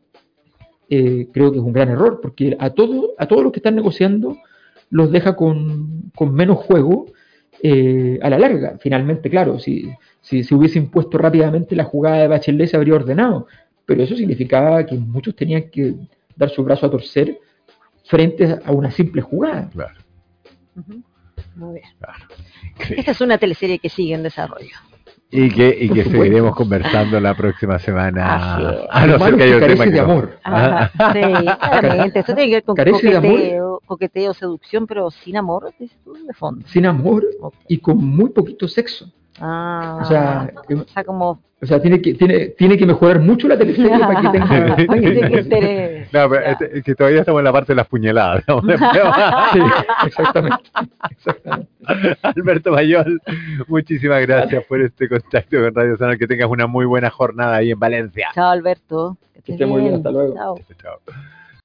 eh, 0.89 1.27
creo 1.31 1.51
que 1.51 1.57
es 1.59 1.63
un 1.63 1.73
gran 1.73 1.89
error, 1.89 2.19
porque 2.21 2.55
a, 2.59 2.71
todo, 2.71 3.11
a 3.17 3.25
todos 3.27 3.43
los 3.43 3.51
que 3.51 3.59
están 3.59 3.75
negociando 3.75 4.37
los 4.89 5.11
deja 5.11 5.35
con, 5.35 6.11
con 6.15 6.33
menos 6.33 6.57
juego 6.57 7.05
eh, 7.63 8.19
a 8.21 8.29
la 8.29 8.37
larga. 8.37 8.77
Finalmente, 8.79 9.29
claro, 9.29 9.57
si, 9.59 9.89
si 10.19 10.43
se 10.43 10.53
hubiese 10.53 10.79
impuesto 10.79 11.17
rápidamente 11.17 11.75
la 11.75 11.85
jugada 11.85 12.17
de 12.17 12.27
Bachelet 12.27 12.69
se 12.69 12.75
habría 12.75 12.95
ordenado, 12.95 13.47
pero 13.85 14.03
eso 14.03 14.15
significaba 14.15 14.85
que 14.85 14.95
muchos 14.95 15.35
tenían 15.35 15.69
que 15.69 15.95
dar 16.35 16.49
su 16.49 16.63
brazo 16.63 16.85
a 16.87 16.91
torcer 16.91 17.39
frente 18.03 18.59
a 18.65 18.71
una 18.71 18.91
simple 18.91 19.21
jugada. 19.21 19.69
Claro, 19.69 19.99
Ujú. 20.75 21.03
Muy 21.55 21.79
bien. 21.79 21.85
claro. 21.99 22.25
Esta 22.97 23.11
es 23.11 23.21
una 23.21 23.37
teleserie 23.37 23.79
que 23.79 23.89
sigue 23.89 24.13
en 24.13 24.23
desarrollo. 24.23 24.75
Y 25.33 25.49
que, 25.49 25.77
y 25.81 25.89
que 25.89 26.03
seguiremos 26.03 26.53
conversando 26.55 27.19
la 27.21 27.33
próxima 27.35 27.75
Así 27.75 27.85
semana. 27.85 28.59
es. 28.59 28.87
A 28.91 29.07
no 29.07 29.17
ser 29.17 29.35
que 29.37 29.43
haya 29.43 29.55
un 29.55 29.61
tema 29.61 29.85
de 29.85 29.91
no- 29.91 30.01
amor. 30.03 30.39
Ajá, 30.43 30.91
Ajá. 30.97 31.13
sí, 31.13 31.19
claramente. 31.21 32.19
Esto 32.19 32.35
tiene 32.35 32.49
que 32.49 32.55
ver 32.55 32.63
con 32.63 32.75
Carece 32.75 33.09
de 33.09 33.15
amor. 33.17 33.31
coqueteo, 33.31 33.81
coqueteo, 33.85 34.33
seducción, 34.33 34.87
pero 34.87 35.09
sin 35.09 35.37
amor, 35.37 35.71
dices 35.79 35.97
tú, 36.03 36.13
de 36.13 36.33
fondo. 36.33 36.67
Sin 36.67 36.85
amor 36.85 37.25
Ok. 37.39 37.55
y 37.69 37.77
con 37.77 37.97
muy 37.97 38.29
poquito 38.31 38.67
sexo. 38.67 39.09
Ah, 39.41 39.99
O 40.01 40.05
sea, 40.05 40.51
o 40.69 40.83
sea, 40.87 41.03
como 41.03 41.41
o 41.63 41.65
sea, 41.67 41.79
tiene 41.79 42.01
que, 42.01 42.15
tiene, 42.15 42.47
tiene 42.57 42.75
que 42.75 42.87
mejorar 42.87 43.19
mucho 43.19 43.47
la 43.47 43.55
teleserie 43.55 43.99
para 43.99 44.19
que 44.21 44.29
tenga... 44.29 44.47
para 44.47 44.75
que 44.75 45.11
tenga 45.11 45.39
interés. 45.41 46.11
No, 46.13 46.27
pero 46.29 46.45
este- 46.45 46.77
es 46.79 46.83
que 46.83 46.95
todavía 46.95 47.19
estamos 47.19 47.39
en 47.39 47.45
la 47.45 47.51
parte 47.53 47.71
de 47.73 47.75
las 47.75 47.87
puñaladas. 47.87 48.43
¿no? 48.47 48.61
Sí, 49.53 49.59
exactamente. 50.07 50.63
exactamente. 51.11 51.69
Alberto 52.23 52.71
Mayol, 52.71 53.21
muchísimas 53.67 54.21
gracias 54.21 54.63
por 54.65 54.81
este 54.81 55.07
contacto 55.07 55.57
con 55.59 55.75
Radio. 55.75 56.17
Que 56.17 56.27
tengas 56.27 56.49
una 56.49 56.65
muy 56.65 56.85
buena 56.85 57.09
jornada 57.11 57.57
ahí 57.57 57.71
en 57.71 57.79
Valencia. 57.79 58.29
Chao, 58.33 58.49
Alberto. 58.49 59.17
Que 59.43 59.51
esté 59.53 59.65
muy 59.65 59.81
bien, 59.81 59.95
hasta 59.95 60.09
luego. 60.11 60.33
Chao. 60.35 60.55
Chao. 60.81 60.99